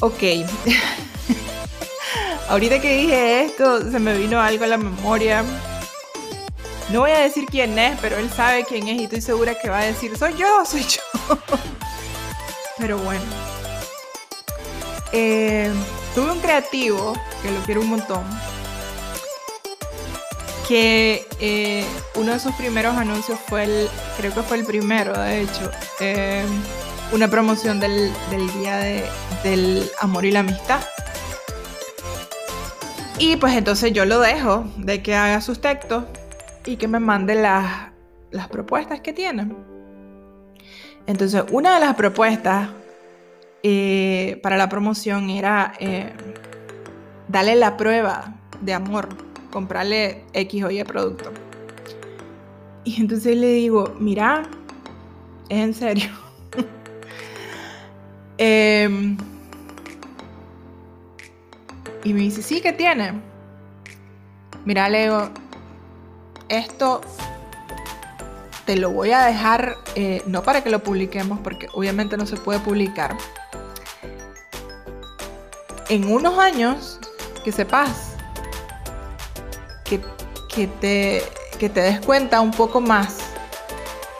Ok. 0.00 0.22
Ahorita 2.48 2.80
que 2.80 2.96
dije 2.96 3.44
esto, 3.44 3.90
se 3.90 3.98
me 3.98 4.16
vino 4.16 4.40
algo 4.40 4.64
a 4.64 4.68
la 4.68 4.76
memoria. 4.76 5.44
No 6.90 7.00
voy 7.00 7.10
a 7.10 7.18
decir 7.18 7.44
quién 7.46 7.78
es, 7.78 7.98
pero 8.00 8.16
él 8.16 8.30
sabe 8.30 8.64
quién 8.64 8.88
es 8.88 9.00
y 9.00 9.04
estoy 9.04 9.20
segura 9.20 9.56
que 9.60 9.68
va 9.68 9.80
a 9.80 9.84
decir, 9.84 10.16
soy 10.16 10.34
yo, 10.36 10.64
soy 10.64 10.82
yo. 10.82 11.38
Pero 12.78 12.98
bueno. 12.98 13.22
Eh, 15.12 15.70
tuve 16.14 16.30
un 16.30 16.40
creativo, 16.40 17.14
que 17.42 17.50
lo 17.50 17.60
quiero 17.62 17.80
un 17.80 17.88
montón, 17.88 18.24
que 20.70 21.26
eh, 21.40 21.84
uno 22.14 22.30
de 22.30 22.38
sus 22.38 22.54
primeros 22.54 22.96
anuncios 22.96 23.40
fue 23.40 23.64
el, 23.64 23.88
creo 24.16 24.32
que 24.32 24.42
fue 24.42 24.56
el 24.56 24.64
primero, 24.64 25.18
de 25.18 25.40
hecho, 25.40 25.68
eh, 25.98 26.44
una 27.12 27.26
promoción 27.26 27.80
del, 27.80 28.12
Día 28.56 28.76
del 29.42 29.90
Amor 30.00 30.26
y 30.26 30.30
la 30.30 30.40
Amistad. 30.40 30.80
Y 33.18 33.34
pues 33.34 33.54
entonces 33.54 33.92
yo 33.92 34.04
lo 34.04 34.20
dejo 34.20 34.64
de 34.76 35.02
que 35.02 35.16
haga 35.16 35.40
sus 35.40 35.60
textos 35.60 36.04
y 36.64 36.76
que 36.76 36.86
me 36.86 37.00
mande 37.00 37.34
las, 37.34 37.90
las 38.30 38.46
propuestas 38.46 39.00
que 39.00 39.12
tienen. 39.12 39.56
Entonces, 41.08 41.42
una 41.50 41.74
de 41.74 41.80
las 41.80 41.96
propuestas 41.96 42.68
eh, 43.64 44.38
para 44.40 44.56
la 44.56 44.68
promoción 44.68 45.30
era 45.30 45.72
darle 47.26 47.56
la 47.56 47.76
prueba 47.76 48.36
de 48.60 48.72
amor, 48.72 49.08
comprarle 49.50 50.24
X 50.32 50.64
o 50.64 50.70
Y 50.70 50.82
producto. 50.84 51.32
Y 52.84 53.00
entonces 53.00 53.36
le 53.36 53.52
digo, 53.52 53.94
mira, 53.98 54.42
es 55.48 55.58
en 55.58 55.74
serio. 55.74 56.10
Em, 58.42 59.18
y 62.04 62.14
me 62.14 62.20
dice, 62.20 62.40
sí, 62.40 62.62
¿qué 62.62 62.72
tiene? 62.72 63.20
Mira, 64.64 64.88
le 64.88 65.02
digo, 65.02 65.28
esto 66.48 67.02
te 68.64 68.76
lo 68.76 68.92
voy 68.92 69.10
a 69.10 69.26
dejar, 69.26 69.76
eh, 69.94 70.22
no 70.26 70.42
para 70.42 70.64
que 70.64 70.70
lo 70.70 70.82
publiquemos, 70.82 71.38
porque 71.40 71.68
obviamente 71.74 72.16
no 72.16 72.24
se 72.24 72.38
puede 72.38 72.60
publicar, 72.60 73.14
en 75.90 76.10
unos 76.10 76.38
años 76.38 76.98
que 77.44 77.52
sepas 77.52 78.09
que, 79.98 80.66
te, 80.66 81.22
que 81.58 81.68
te 81.68 81.80
des 81.80 82.00
cuenta 82.00 82.40
un 82.40 82.50
poco 82.50 82.80
más, 82.80 83.16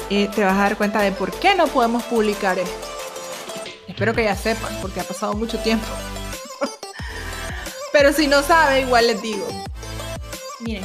y 0.09 0.27
te 0.29 0.45
vas 0.45 0.55
a 0.55 0.63
dar 0.63 0.77
cuenta 0.77 1.01
de 1.01 1.13
por 1.13 1.33
qué 1.33 1.55
no 1.55 1.69
podemos 1.69 2.03
publicar 2.03 2.59
esto. 2.59 2.89
Espero 3.87 4.13
que 4.13 4.25
ya 4.25 4.35
sepan, 4.35 4.77
porque 4.83 5.01
ha 5.01 5.05
pasado 5.05 5.35
mucho 5.35 5.59
tiempo. 5.59 5.87
Pero 7.93 8.13
si 8.13 8.27
no 8.27 8.43
sabe, 8.43 8.81
igual 8.81 9.07
les 9.07 9.23
digo. 9.23 9.47
Miren, 10.59 10.85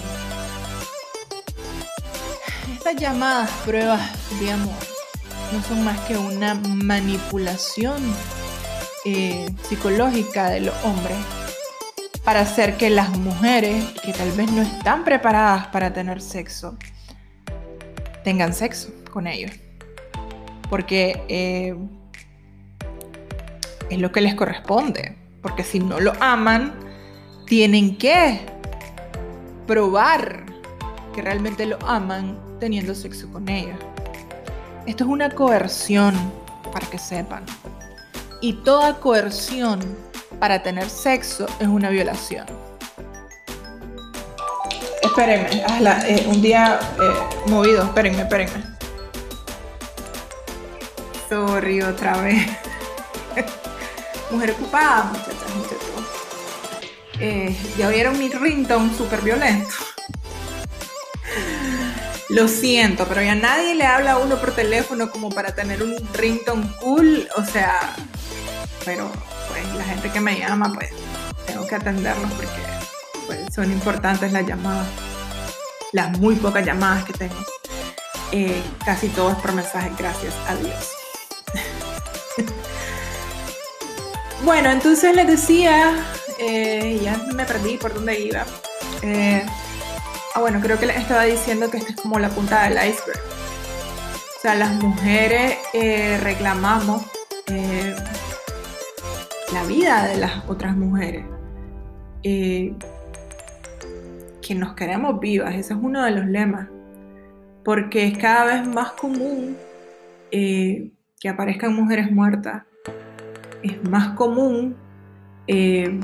estas 2.74 2.96
llamadas 2.96 3.50
pruebas 3.66 4.02
de 4.40 4.52
amor 4.52 4.76
no 5.52 5.64
son 5.64 5.84
más 5.84 6.00
que 6.02 6.18
una 6.18 6.54
manipulación 6.54 8.02
eh, 9.06 9.50
psicológica 9.68 10.50
de 10.50 10.62
los 10.62 10.76
hombres 10.84 11.18
para 12.26 12.42
hacer 12.42 12.76
que 12.76 12.90
las 12.90 13.16
mujeres 13.20 13.86
que 14.04 14.12
tal 14.12 14.32
vez 14.32 14.52
no 14.52 14.64
están 14.64 15.04
preparadas 15.04 15.68
para 15.68 15.94
tener 15.94 16.22
sexo 16.22 16.76
tengan 18.24 18.54
sexo 18.54 18.90
con 19.12 19.28
ellos. 19.28 19.52
Porque 20.70 21.24
eh, 21.30 21.76
es 23.92 24.00
lo 24.00 24.12
que 24.12 24.22
les 24.22 24.34
corresponde. 24.34 25.16
Porque 25.44 25.64
si 25.64 25.80
no 25.80 26.00
lo 26.00 26.12
aman, 26.20 26.74
tienen 27.46 27.96
que 27.98 28.42
probar 29.68 30.44
que 31.14 31.22
realmente 31.22 31.68
lo 31.68 31.78
aman 31.86 32.40
teniendo 32.60 32.96
sexo 32.96 33.32
con 33.32 33.48
ellos. 33.48 33.78
Esto 34.88 35.04
es 35.04 35.10
una 35.10 35.30
coerción, 35.30 36.16
para 36.74 36.88
que 36.88 36.98
sepan 36.98 37.46
y 38.42 38.54
toda 38.54 39.00
coerción 39.00 39.80
para 40.40 40.62
tener 40.62 40.90
sexo 40.90 41.46
es 41.60 41.68
una 41.68 41.90
violación. 41.90 42.46
Espérenme, 45.02 45.64
eh, 46.08 46.26
un 46.28 46.42
día 46.42 46.80
eh, 47.00 47.50
movido, 47.50 47.84
espérenme, 47.84 48.24
espérenme. 48.24 48.64
Sorry, 51.30 51.82
otra 51.82 52.18
vez. 52.18 52.46
Mujer 54.32 54.52
ocupada, 54.52 55.04
muchachas, 55.06 55.56
muchachos. 55.56 55.80
Eh, 57.20 57.56
ya 57.78 57.88
oyeron 57.88 58.20
mi 58.20 58.30
ringtone 58.30 58.94
súper 58.96 59.22
violento. 59.22 59.74
Lo 62.30 62.48
siento, 62.48 63.08
pero 63.08 63.22
ya 63.22 63.36
nadie 63.36 63.76
le 63.76 63.86
habla 63.86 64.14
a 64.14 64.18
uno 64.18 64.38
por 64.38 64.52
teléfono 64.52 65.12
como 65.12 65.30
para 65.30 65.56
tener 65.56 65.82
un 65.82 65.96
ringtone 66.14 66.68
cool. 66.82 67.30
O 67.38 67.46
sea, 67.46 67.96
pero 68.84 69.10
la 69.78 69.84
gente 69.84 70.12
que 70.12 70.20
me 70.20 70.38
llama, 70.38 70.72
pues 70.74 70.90
tengo 71.46 71.66
que 71.68 71.76
atenderlos 71.76 72.32
porque 72.34 72.62
pues, 73.26 73.54
son 73.54 73.72
importantes 73.72 74.32
las 74.32 74.46
llamadas, 74.46 74.88
las 75.94 76.18
muy 76.20 76.36
pocas 76.36 76.66
llamadas 76.66 77.04
que 77.06 77.14
tengo. 77.14 77.46
Eh, 78.32 78.62
casi 78.84 79.08
todo 79.10 79.32
es 79.32 79.38
por 79.38 79.54
mensajes, 79.54 79.96
gracias 79.98 80.34
a 80.48 80.56
Dios. 80.56 80.92
bueno, 84.44 84.72
entonces 84.72 85.16
les 85.16 85.28
decía, 85.28 85.96
eh, 86.40 87.00
ya 87.02 87.18
me 87.34 87.46
perdí 87.46 87.78
por 87.78 87.94
dónde 87.94 88.20
iba. 88.20 88.46
Eh, 89.02 89.46
ah, 90.34 90.40
bueno, 90.40 90.60
creo 90.62 90.80
que 90.80 90.88
les 90.88 90.98
estaba 90.98 91.24
diciendo 91.24 91.70
que 91.70 91.78
esta 91.78 91.92
es 91.92 92.02
como 92.02 92.20
la 92.20 92.30
punta 92.30 92.64
del 92.64 92.74
iceberg. 92.74 93.22
O 94.38 94.42
sea, 94.42 94.56
las 94.56 94.74
mujeres 94.74 95.58
reclamamos 96.22 97.02
la 99.56 99.64
vida 99.64 100.06
de 100.06 100.18
las 100.18 100.44
otras 100.50 100.76
mujeres. 100.76 101.24
eh, 102.24 102.74
que 104.42 104.54
nos 104.54 104.74
queremos 104.74 105.20
vivas, 105.20 105.56
ese 105.56 105.74
es 105.74 105.80
uno 105.82 106.04
de 106.04 106.12
los 106.12 106.26
lemas, 106.26 106.68
porque 107.64 108.06
es 108.08 108.18
cada 108.18 108.46
vez 108.46 108.68
más 108.68 108.92
común 108.92 109.56
eh, 110.32 110.92
que 111.20 111.30
aparezcan 111.30 111.74
mujeres 111.74 112.12
muertas, 112.12 112.64
es 113.64 113.82
más 113.90 114.10
común 114.10 114.76
eh, 115.48 116.00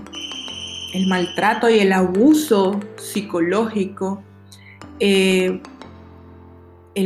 el 0.93 1.07
maltrato 1.07 1.69
y 1.69 1.79
el 1.79 1.91
abuso 1.91 2.79
psicológico, 2.97 4.23
el 4.99 5.61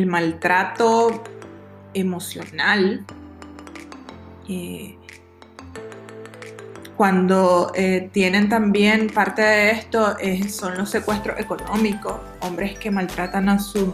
maltrato 0.05 1.23
emocional, 1.93 3.03
cuando 6.97 7.71
eh, 7.75 8.09
tienen 8.13 8.47
también 8.47 9.09
parte 9.09 9.41
de 9.41 9.71
esto 9.71 10.15
son 10.49 10.77
los 10.77 10.89
secuestros 10.89 11.39
económicos, 11.39 12.15
hombres 12.39 12.77
que 12.79 12.89
maltratan 12.89 13.49
a 13.49 13.59
sus 13.59 13.89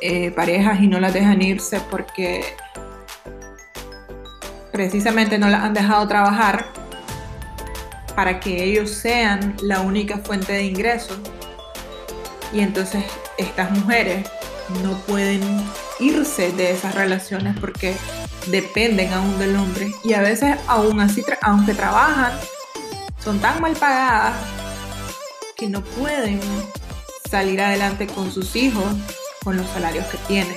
eh, 0.00 0.30
parejas 0.30 0.80
y 0.80 0.86
no 0.86 1.00
las 1.00 1.12
dejan 1.14 1.40
irse 1.42 1.80
porque 1.90 2.44
precisamente 4.70 5.38
no 5.38 5.48
las 5.48 5.62
han 5.62 5.74
dejado 5.74 6.06
trabajar 6.06 6.66
para 8.14 8.38
que 8.40 8.62
ellos 8.62 8.90
sean 8.90 9.56
la 9.62 9.80
única 9.80 10.18
fuente 10.18 10.52
de 10.52 10.64
ingresos. 10.64 11.18
Y 12.52 12.60
entonces 12.60 13.04
estas 13.38 13.70
mujeres 13.70 14.28
no 14.82 14.92
pueden 15.06 15.40
irse 15.98 16.52
de 16.52 16.72
esas 16.72 16.94
relaciones 16.94 17.56
porque 17.58 17.96
dependen 18.46 19.12
aún 19.12 19.38
del 19.38 19.56
hombre 19.56 19.92
y 20.04 20.14
a 20.14 20.20
veces 20.20 20.56
aún 20.66 21.00
así, 21.00 21.22
aunque 21.42 21.74
trabajan, 21.74 22.32
son 23.22 23.38
tan 23.40 23.60
mal 23.60 23.74
pagadas 23.74 24.34
que 25.56 25.68
no 25.68 25.82
pueden 25.82 26.40
salir 27.28 27.60
adelante 27.60 28.06
con 28.06 28.30
sus 28.30 28.56
hijos 28.56 28.84
con 29.44 29.56
los 29.56 29.66
salarios 29.70 30.06
que 30.06 30.18
tienen. 30.28 30.56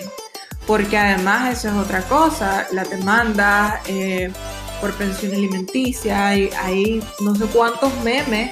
Porque 0.67 0.97
además 0.97 1.57
eso 1.57 1.69
es 1.69 1.75
otra 1.75 2.01
cosa, 2.03 2.67
la 2.71 2.83
demanda 2.83 3.81
eh, 3.87 4.31
por 4.79 4.93
pensión 4.93 5.33
alimenticia, 5.33 6.27
hay, 6.27 6.49
hay 6.61 7.03
no 7.19 7.35
sé 7.35 7.45
cuántos 7.45 7.91
memes 8.03 8.51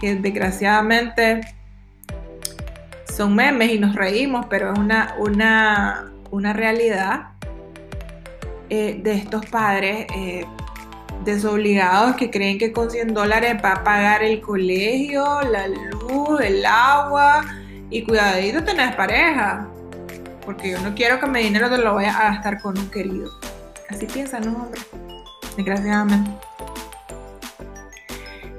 que 0.00 0.14
desgraciadamente 0.16 1.40
son 3.14 3.34
memes 3.34 3.72
y 3.72 3.78
nos 3.78 3.94
reímos, 3.94 4.46
pero 4.48 4.72
es 4.72 4.78
una, 4.78 5.14
una, 5.18 6.12
una 6.30 6.52
realidad 6.52 7.31
eh, 8.74 8.98
de 9.02 9.12
estos 9.12 9.44
padres 9.44 10.06
eh, 10.16 10.46
desobligados 11.26 12.16
que 12.16 12.30
creen 12.30 12.56
que 12.56 12.72
con 12.72 12.90
100 12.90 13.12
dólares 13.12 13.58
va 13.62 13.72
a 13.72 13.84
pagar 13.84 14.22
el 14.22 14.40
colegio, 14.40 15.42
la 15.42 15.68
luz, 15.68 16.40
el 16.40 16.64
agua 16.64 17.44
y 17.90 18.02
cuidadito 18.02 18.64
tenés 18.64 18.96
pareja. 18.96 19.68
Porque 20.46 20.70
yo 20.70 20.80
no 20.80 20.94
quiero 20.94 21.20
que 21.20 21.26
mi 21.26 21.42
dinero 21.42 21.68
te 21.68 21.76
lo 21.76 21.96
vaya 21.96 22.18
a 22.18 22.32
gastar 22.32 22.62
con 22.62 22.78
un 22.78 22.90
querido. 22.90 23.30
Así 23.90 24.06
piensan 24.06 24.46
los 24.46 24.54
hombres, 24.54 24.86
desgraciadamente. 25.54 26.30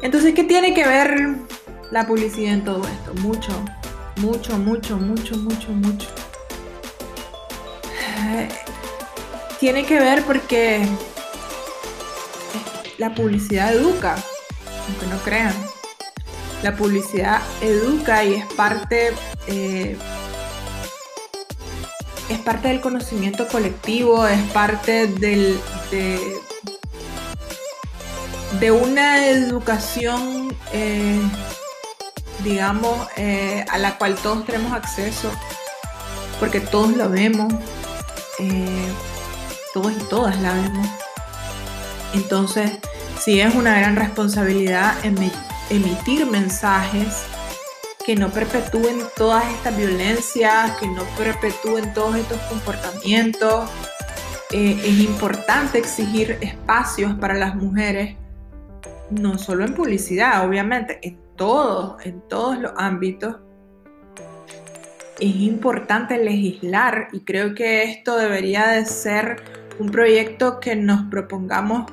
Entonces, 0.03 0.35
¿qué 0.35 0.43
tiene 0.43 0.75
que 0.75 0.85
ver 0.85 1.37
la 1.89 2.05
publicidad 2.05 2.53
en 2.53 2.63
todo 2.63 2.87
esto? 2.87 3.15
Mucho, 3.15 3.65
mucho, 4.17 4.59
mucho, 4.59 4.95
mucho, 4.95 5.35
mucho, 5.37 5.71
mucho 5.71 6.07
tiene 9.63 9.85
que 9.85 9.97
ver 9.97 10.25
porque 10.25 10.85
la 12.97 13.15
publicidad 13.15 13.73
educa, 13.73 14.17
aunque 14.89 15.05
no 15.05 15.15
crean. 15.23 15.53
La 16.63 16.75
publicidad 16.75 17.41
educa 17.61 18.25
y 18.25 18.33
es 18.33 18.45
parte, 18.55 19.13
eh, 19.47 19.97
es 22.27 22.39
parte 22.39 22.67
del 22.67 22.81
conocimiento 22.81 23.47
colectivo, 23.47 24.27
es 24.27 24.41
parte 24.51 25.07
del, 25.07 25.57
de, 28.59 28.69
una 28.69 29.29
educación, 29.29 30.53
eh, 30.73 31.21
digamos, 32.43 33.07
eh, 33.15 33.63
a 33.69 33.77
la 33.77 33.97
cual 33.97 34.15
todos 34.15 34.45
tenemos 34.45 34.73
acceso, 34.73 35.31
porque 36.41 36.59
todos 36.59 36.97
lo 36.97 37.09
vemos 37.09 37.53
todos 39.73 39.91
y 39.91 40.03
todas 40.09 40.39
la 40.41 40.53
vemos. 40.53 40.87
Entonces, 42.13 42.71
sí 43.19 43.39
es 43.39 43.53
una 43.55 43.77
gran 43.79 43.95
responsabilidad 43.95 44.93
emitir 45.69 46.25
mensajes 46.27 47.25
que 48.05 48.15
no 48.15 48.29
perpetúen 48.29 48.99
todas 49.15 49.45
estas 49.53 49.77
violencias, 49.77 50.71
que 50.77 50.87
no 50.87 51.03
perpetúen 51.17 51.93
todos 51.93 52.17
estos 52.17 52.37
comportamientos. 52.41 53.69
Eh, 54.51 54.79
es 54.83 54.99
importante 54.99 55.77
exigir 55.77 56.37
espacios 56.41 57.13
para 57.15 57.33
las 57.33 57.55
mujeres, 57.55 58.17
no 59.09 59.37
solo 59.37 59.65
en 59.65 59.73
publicidad, 59.73 60.45
obviamente, 60.47 60.99
en 61.01 61.17
todos, 61.35 62.05
en 62.05 62.21
todos 62.27 62.59
los 62.59 62.73
ámbitos. 62.75 63.37
Es 65.19 65.35
importante 65.35 66.17
legislar 66.17 67.07
y 67.13 67.21
creo 67.21 67.55
que 67.55 67.83
esto 67.83 68.17
debería 68.17 68.67
de 68.67 68.85
ser 68.85 69.62
un 69.79 69.89
proyecto 69.89 70.59
que 70.59 70.75
nos 70.75 71.03
propongamos 71.09 71.91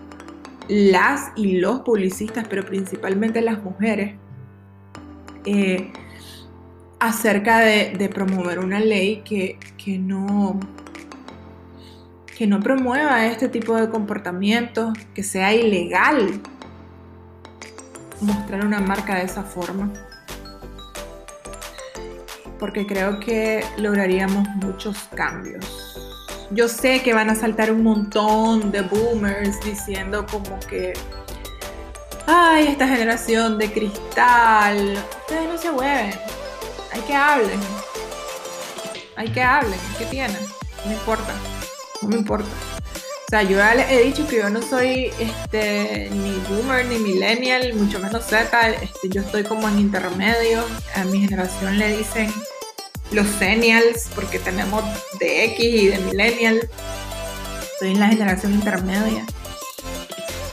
las 0.69 1.33
y 1.37 1.59
los 1.59 1.81
publicistas, 1.81 2.47
pero 2.49 2.65
principalmente 2.65 3.41
las 3.41 3.63
mujeres, 3.63 4.15
eh, 5.45 5.93
acerca 7.01 7.59
de, 7.59 8.11
promover 8.15 8.59
una 8.59 8.79
ley 8.79 9.23
que, 9.25 9.59
no, 9.99 10.61
que 12.37 12.47
no 12.47 12.61
promueva 12.61 13.27
este 13.27 13.49
tipo 13.49 13.75
de 13.75 13.89
comportamientos, 13.89 14.93
que 15.15 15.23
sea 15.23 15.55
ilegal 15.55 16.41
mostrar 18.21 18.65
una 18.65 18.81
marca 18.81 19.17
de 19.17 19.25
esa 19.25 19.43
forma. 19.43 19.91
Porque 22.59 22.87
creo 22.87 23.19
que 23.19 23.65
lograríamos 23.79 24.47
muchos 24.57 25.09
cambios 25.15 25.90
yo 26.51 26.69
sé 26.69 27.03
que 27.03 27.15
van 27.15 27.31
a 27.31 27.35
saltar 27.35 27.71
un 27.71 27.83
montón 27.83 28.73
de 28.73 28.83
boomers 28.83 29.61
diciendo 29.61 30.27
como 30.31 30.59
que, 30.61 30.93
ay, 32.27 32.67
esta 32.69 32.89
generación 32.89 33.57
de 33.59 33.73
cristal, 33.73 34.99
ustedes 35.21 35.49
no 35.49 35.59
se 35.59 35.71
mueven, 35.71 36.15
hay 36.93 37.01
que 37.07 37.15
hablen, 37.15 37.61
hay 39.17 39.29
que 39.29 39.43
hablen, 39.43 39.79
¿qué 39.99 40.07
tienen? 40.07 40.43
No 40.85 40.93
importa, 40.93 41.33
no 42.03 42.09
me 42.09 42.17
importa. 42.17 42.49
O 42.87 43.31
sea, 43.31 43.45
yo 43.45 43.59
ya 43.59 43.77
les 43.77 43.89
he 43.89 44.03
dicho 44.03 44.27
que 44.27 44.39
yo 44.39 44.51
no 44.51 44.61
soy 44.61 45.13
este, 45.21 46.11
ni 46.11 46.33
boomer 46.49 46.85
ni 46.87 46.99
millennial, 46.99 47.75
mucho 47.75 48.01
menos 48.01 48.25
Z, 48.25 48.71
este, 48.71 49.09
yo 49.09 49.21
estoy 49.21 49.45
como 49.45 49.69
en 49.69 49.79
intermedio, 49.79 50.65
a 50.97 51.05
mi 51.05 51.21
generación 51.21 51.79
le 51.79 51.97
dicen 51.97 52.33
los 53.13 53.27
senials, 53.27 54.11
porque 54.15 54.39
tenemos 54.39 54.85
de 55.19 55.45
X 55.47 55.65
y 55.65 55.89
de 55.89 55.99
millennial. 55.99 56.69
Soy 57.79 57.93
en 57.93 58.01
la 58.01 58.09
generación 58.09 58.55
intermedia. 58.55 59.25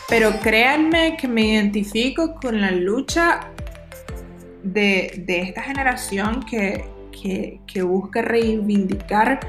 Pero 0.10 0.39
créanme 0.39 1.18
que 1.18 1.28
me 1.28 1.45
identifico 1.45 2.36
con 2.36 2.62
la 2.62 2.72
lucha 2.72 3.51
de, 4.64 5.26
esta 5.28 5.62
generación 5.62 6.43
que, 6.43 6.86
busca 7.84 8.24
reivindicar 8.24 9.39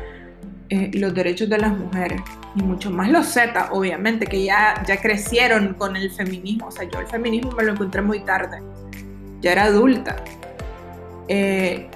eh, 0.68 0.90
los 0.94 1.14
derechos 1.14 1.48
de 1.48 1.58
las 1.58 1.76
mujeres. 1.76 2.20
Y 2.56 2.62
mucho 2.62 2.90
más 2.90 3.08
los 3.08 3.26
Z, 3.26 3.68
obviamente, 3.70 4.26
que 4.26 4.44
ya, 4.44 4.82
ya 4.86 5.00
crecieron 5.00 5.74
con 5.74 5.96
el 5.96 6.10
feminismo. 6.10 6.66
O 6.66 6.70
sea, 6.70 6.88
yo 6.90 6.98
el 6.98 7.06
feminismo 7.06 7.52
me 7.52 7.62
lo 7.62 7.72
encontré 7.72 8.02
muy 8.02 8.20
tarde. 8.20 8.60
Ya 9.40 9.52
era 9.52 9.64
adulta. 9.64 10.16
Eh, 11.28 11.88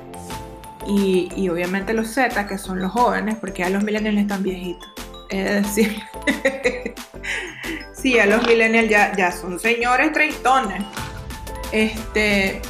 y, 0.87 1.49
obviamente 1.49 1.93
los 1.93 2.09
Z, 2.09 2.47
que 2.47 2.59
son 2.59 2.81
los 2.81 2.93
jóvenes, 2.93 3.37
porque 3.41 3.63
ya 3.63 3.71
los 3.71 3.83
millennials 3.83 4.19
están 4.19 4.43
viejitos. 4.43 4.89
Es 5.31 5.63
decir, 5.63 6.03
sí, 7.95 8.19
a 8.19 8.27
los 8.27 8.47
millennials 8.47 8.89
ya, 8.89 9.17
ya 9.17 9.33
son 9.33 9.59
señores 9.59 10.13
treintones. 10.13 10.85
Este, 11.73 12.61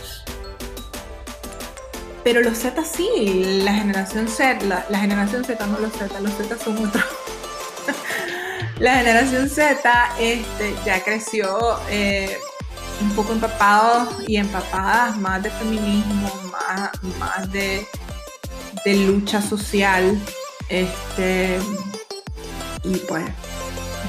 pero 2.25 2.41
los 2.41 2.59
Z 2.59 2.85
sí, 2.85 3.61
la 3.65 3.75
generación 3.75 4.29
Z, 4.29 4.65
la, 4.89 4.99
generación 4.99 5.45
Z, 5.45 5.67
no 5.67 5.79
los 5.81 5.93
Z, 5.93 6.21
los 6.21 6.33
Z 6.35 6.57
son 6.59 6.87
otros. 6.87 7.05
la 8.79 8.95
generación 8.97 9.49
Z 9.49 10.11
este, 10.21 10.75
ya 10.85 11.03
creció 11.03 11.79
eh, 11.91 12.39
un 13.01 13.11
poco 13.11 13.33
empapados 13.33 14.23
y 14.29 14.37
empapadas 14.37 15.17
más 15.19 15.43
de 15.43 15.51
feminismo, 15.51 16.31
más, 16.53 16.91
más 17.19 17.51
de, 17.51 17.89
de 18.85 18.95
lucha 18.95 19.41
social. 19.43 20.19
Este, 20.69 21.59
y 22.85 22.97
pues 22.97 23.25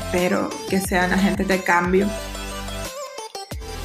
espero 0.06 0.50
que 0.70 0.80
sean 0.80 1.14
agentes 1.14 1.48
de 1.48 1.62
cambio. 1.62 2.08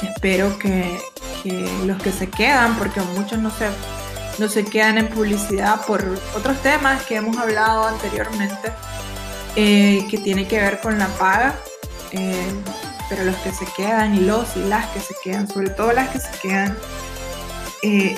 Espero 0.02 0.58
que, 0.58 1.00
que 1.42 1.68
los 1.84 2.00
que 2.02 2.12
se 2.12 2.28
quedan, 2.28 2.76
porque 2.76 3.00
muchos 3.00 3.38
no 3.38 3.50
se, 3.50 3.68
no 4.38 4.48
se 4.48 4.64
quedan 4.64 4.98
en 4.98 5.08
publicidad 5.08 5.84
por 5.86 6.04
otros 6.36 6.60
temas 6.62 7.02
que 7.04 7.16
hemos 7.16 7.36
hablado 7.36 7.86
anteriormente, 7.86 8.72
eh, 9.56 10.06
que 10.10 10.18
tiene 10.18 10.46
que 10.46 10.60
ver 10.60 10.80
con 10.80 10.98
la 10.98 11.08
paga. 11.08 11.54
Eh, 12.12 12.52
pero 13.08 13.24
los 13.24 13.36
que 13.36 13.52
se 13.52 13.64
quedan 13.76 14.14
y 14.14 14.20
los 14.20 14.56
y 14.56 14.64
las 14.64 14.86
que 14.86 15.00
se 15.00 15.14
quedan, 15.22 15.48
sobre 15.48 15.70
todo 15.70 15.92
las 15.92 16.10
que 16.10 16.20
se 16.20 16.30
quedan, 16.42 16.76
eh, 17.82 18.16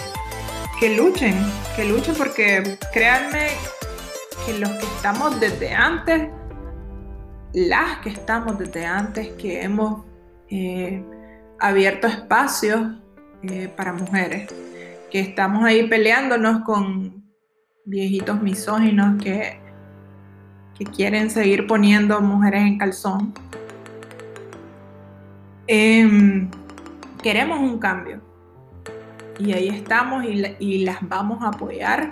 que 0.81 0.97
luchen, 0.97 1.35
que 1.77 1.85
luchen 1.85 2.15
porque 2.17 2.79
créanme 2.91 3.49
que 4.47 4.59
los 4.59 4.71
que 4.71 4.87
estamos 4.87 5.39
desde 5.39 5.75
antes, 5.75 6.31
las 7.53 7.99
que 7.99 8.09
estamos 8.09 8.59
desde 8.59 8.87
antes, 8.87 9.29
que 9.35 9.63
hemos 9.63 10.07
eh, 10.49 11.05
abierto 11.59 12.07
espacios 12.07 12.97
eh, 13.43 13.69
para 13.77 13.93
mujeres, 13.93 14.49
que 15.11 15.21
estamos 15.21 15.65
ahí 15.65 15.87
peleándonos 15.87 16.63
con 16.63 17.25
viejitos 17.85 18.41
misóginos 18.41 19.23
que, 19.23 19.61
que 20.79 20.85
quieren 20.87 21.29
seguir 21.29 21.67
poniendo 21.67 22.23
mujeres 22.23 22.63
en 22.63 22.79
calzón. 22.79 23.35
Em, 25.67 26.51
queremos 27.23 27.61
un 27.61 27.79
cambio 27.79 28.30
y 29.41 29.55
ahí 29.55 29.69
estamos 29.69 30.25
y, 30.25 30.85
las 30.85 30.99
vamos 31.01 31.43
a 31.43 31.49
apoyar. 31.49 32.11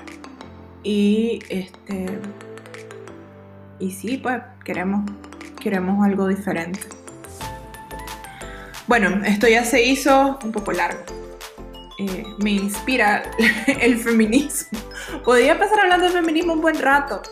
Y 0.82 1.40
este 1.48 2.06
y 3.78 3.90
sí 3.90 4.18
pues 4.18 4.40
queremos 4.64 5.08
queremos 5.60 6.04
algo 6.04 6.26
diferente. 6.28 6.80
Bueno 8.86 9.24
esto 9.24 9.46
ya 9.46 9.64
se 9.64 9.82
hizo 9.84 10.38
un 10.42 10.52
poco 10.52 10.72
largo. 10.72 11.00
Eh, 11.98 12.24
me 12.38 12.52
inspira 12.52 13.22
el 13.66 13.98
feminismo. 13.98 14.78
Podría 15.24 15.58
pasar 15.58 15.80
hablando 15.80 16.06
de 16.06 16.12
feminismo 16.12 16.54
un 16.54 16.62
buen 16.62 16.80
rato. 16.80 17.22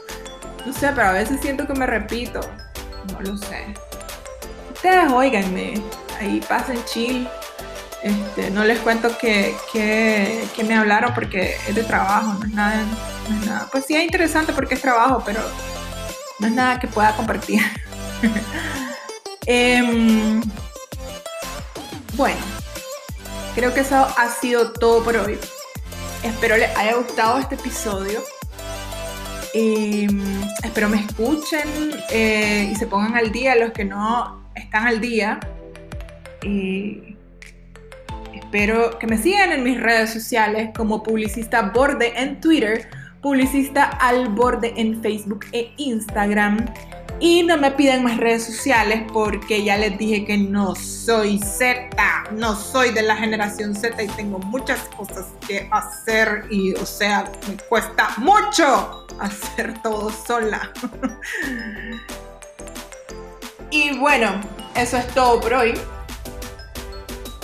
No 0.66 0.72
sé 0.72 0.90
pero 0.94 1.08
a 1.08 1.12
veces 1.12 1.40
siento 1.40 1.66
que 1.66 1.74
me 1.74 1.86
repito. 1.86 2.40
No 3.12 3.20
lo 3.22 3.36
sé. 3.36 3.74
Ustedes 4.74 5.10
oiganme 5.10 5.74
ahí 6.20 6.40
pasen 6.48 6.78
chill 6.84 7.26
este, 8.06 8.50
no 8.52 8.64
les 8.64 8.78
cuento 8.78 9.18
que, 9.18 9.56
me 10.64 10.76
hablaron 10.76 11.12
porque 11.12 11.56
es 11.68 11.74
de 11.74 11.82
trabajo, 11.82 12.34
no 12.34 12.46
es, 12.46 12.52
nada, 13.44 13.68
Pues 13.72 13.84
sí 13.86 13.96
es 13.96 14.04
interesante 14.04 14.52
porque 14.52 14.74
es 14.74 14.80
trabajo, 14.80 15.22
pero 15.26 15.40
no 16.38 16.46
es 16.46 16.52
nada 16.52 16.78
que 16.78 16.86
pueda 16.86 17.16
compartir. 17.16 17.60
Em, 19.48 20.42
bueno, 22.14 22.40
creo 23.54 23.72
que 23.72 23.80
eso 23.80 23.94
ha 23.94 24.28
sido 24.28 24.72
todo 24.72 25.04
por 25.04 25.16
hoy. 25.16 25.38
Espero 26.24 26.56
les 26.56 26.76
haya 26.76 26.96
gustado 26.96 27.38
este 27.38 27.54
episodio. 27.54 28.24
Em, 29.54 30.42
espero 30.64 30.88
me 30.88 30.98
escuchen 30.98 31.68
eh, 32.10 32.70
y 32.72 32.74
se 32.74 32.88
pongan 32.88 33.16
al 33.16 33.30
día 33.30 33.54
los 33.54 33.70
que 33.70 33.84
no 33.84 34.50
están 34.56 34.88
al 34.88 35.00
día. 35.00 35.38
Y 36.42 37.16
Espero 38.36 38.98
que 38.98 39.06
me 39.06 39.16
sigan 39.16 39.50
en 39.50 39.64
mis 39.64 39.80
redes 39.80 40.12
sociales 40.12 40.70
como 40.76 41.02
Publicista 41.02 41.70
Borde 41.74 42.12
en 42.20 42.38
Twitter, 42.38 42.88
Publicista 43.22 43.84
al 43.84 44.28
Borde 44.28 44.74
en 44.76 45.00
Facebook 45.02 45.46
e 45.52 45.72
Instagram. 45.78 46.66
Y 47.18 47.42
no 47.44 47.56
me 47.56 47.70
piden 47.70 48.04
más 48.04 48.18
redes 48.18 48.44
sociales 48.44 49.04
porque 49.10 49.64
ya 49.64 49.78
les 49.78 49.96
dije 49.96 50.26
que 50.26 50.36
no 50.36 50.74
soy 50.74 51.38
Z, 51.38 51.88
no 52.32 52.54
soy 52.54 52.92
de 52.92 53.00
la 53.00 53.16
generación 53.16 53.74
Z 53.74 54.02
y 54.02 54.08
tengo 54.08 54.38
muchas 54.38 54.80
cosas 54.94 55.24
que 55.48 55.66
hacer 55.72 56.44
y 56.50 56.74
o 56.74 56.84
sea, 56.84 57.24
me 57.48 57.56
cuesta 57.70 58.10
mucho 58.18 59.06
hacer 59.18 59.80
todo 59.82 60.10
sola. 60.10 60.70
y 63.70 63.96
bueno, 63.96 64.38
eso 64.74 64.98
es 64.98 65.06
todo 65.14 65.40
por 65.40 65.54
hoy. 65.54 65.74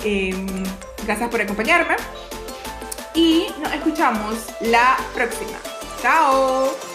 Em, 0.05 0.47
Gracias 1.05 1.29
por 1.31 1.41
acompañarme 1.41 1.97
y 3.15 3.47
nos 3.61 3.73
escuchamos 3.73 4.37
la 4.61 4.97
próxima. 5.15 5.59
Chao. 6.01 6.92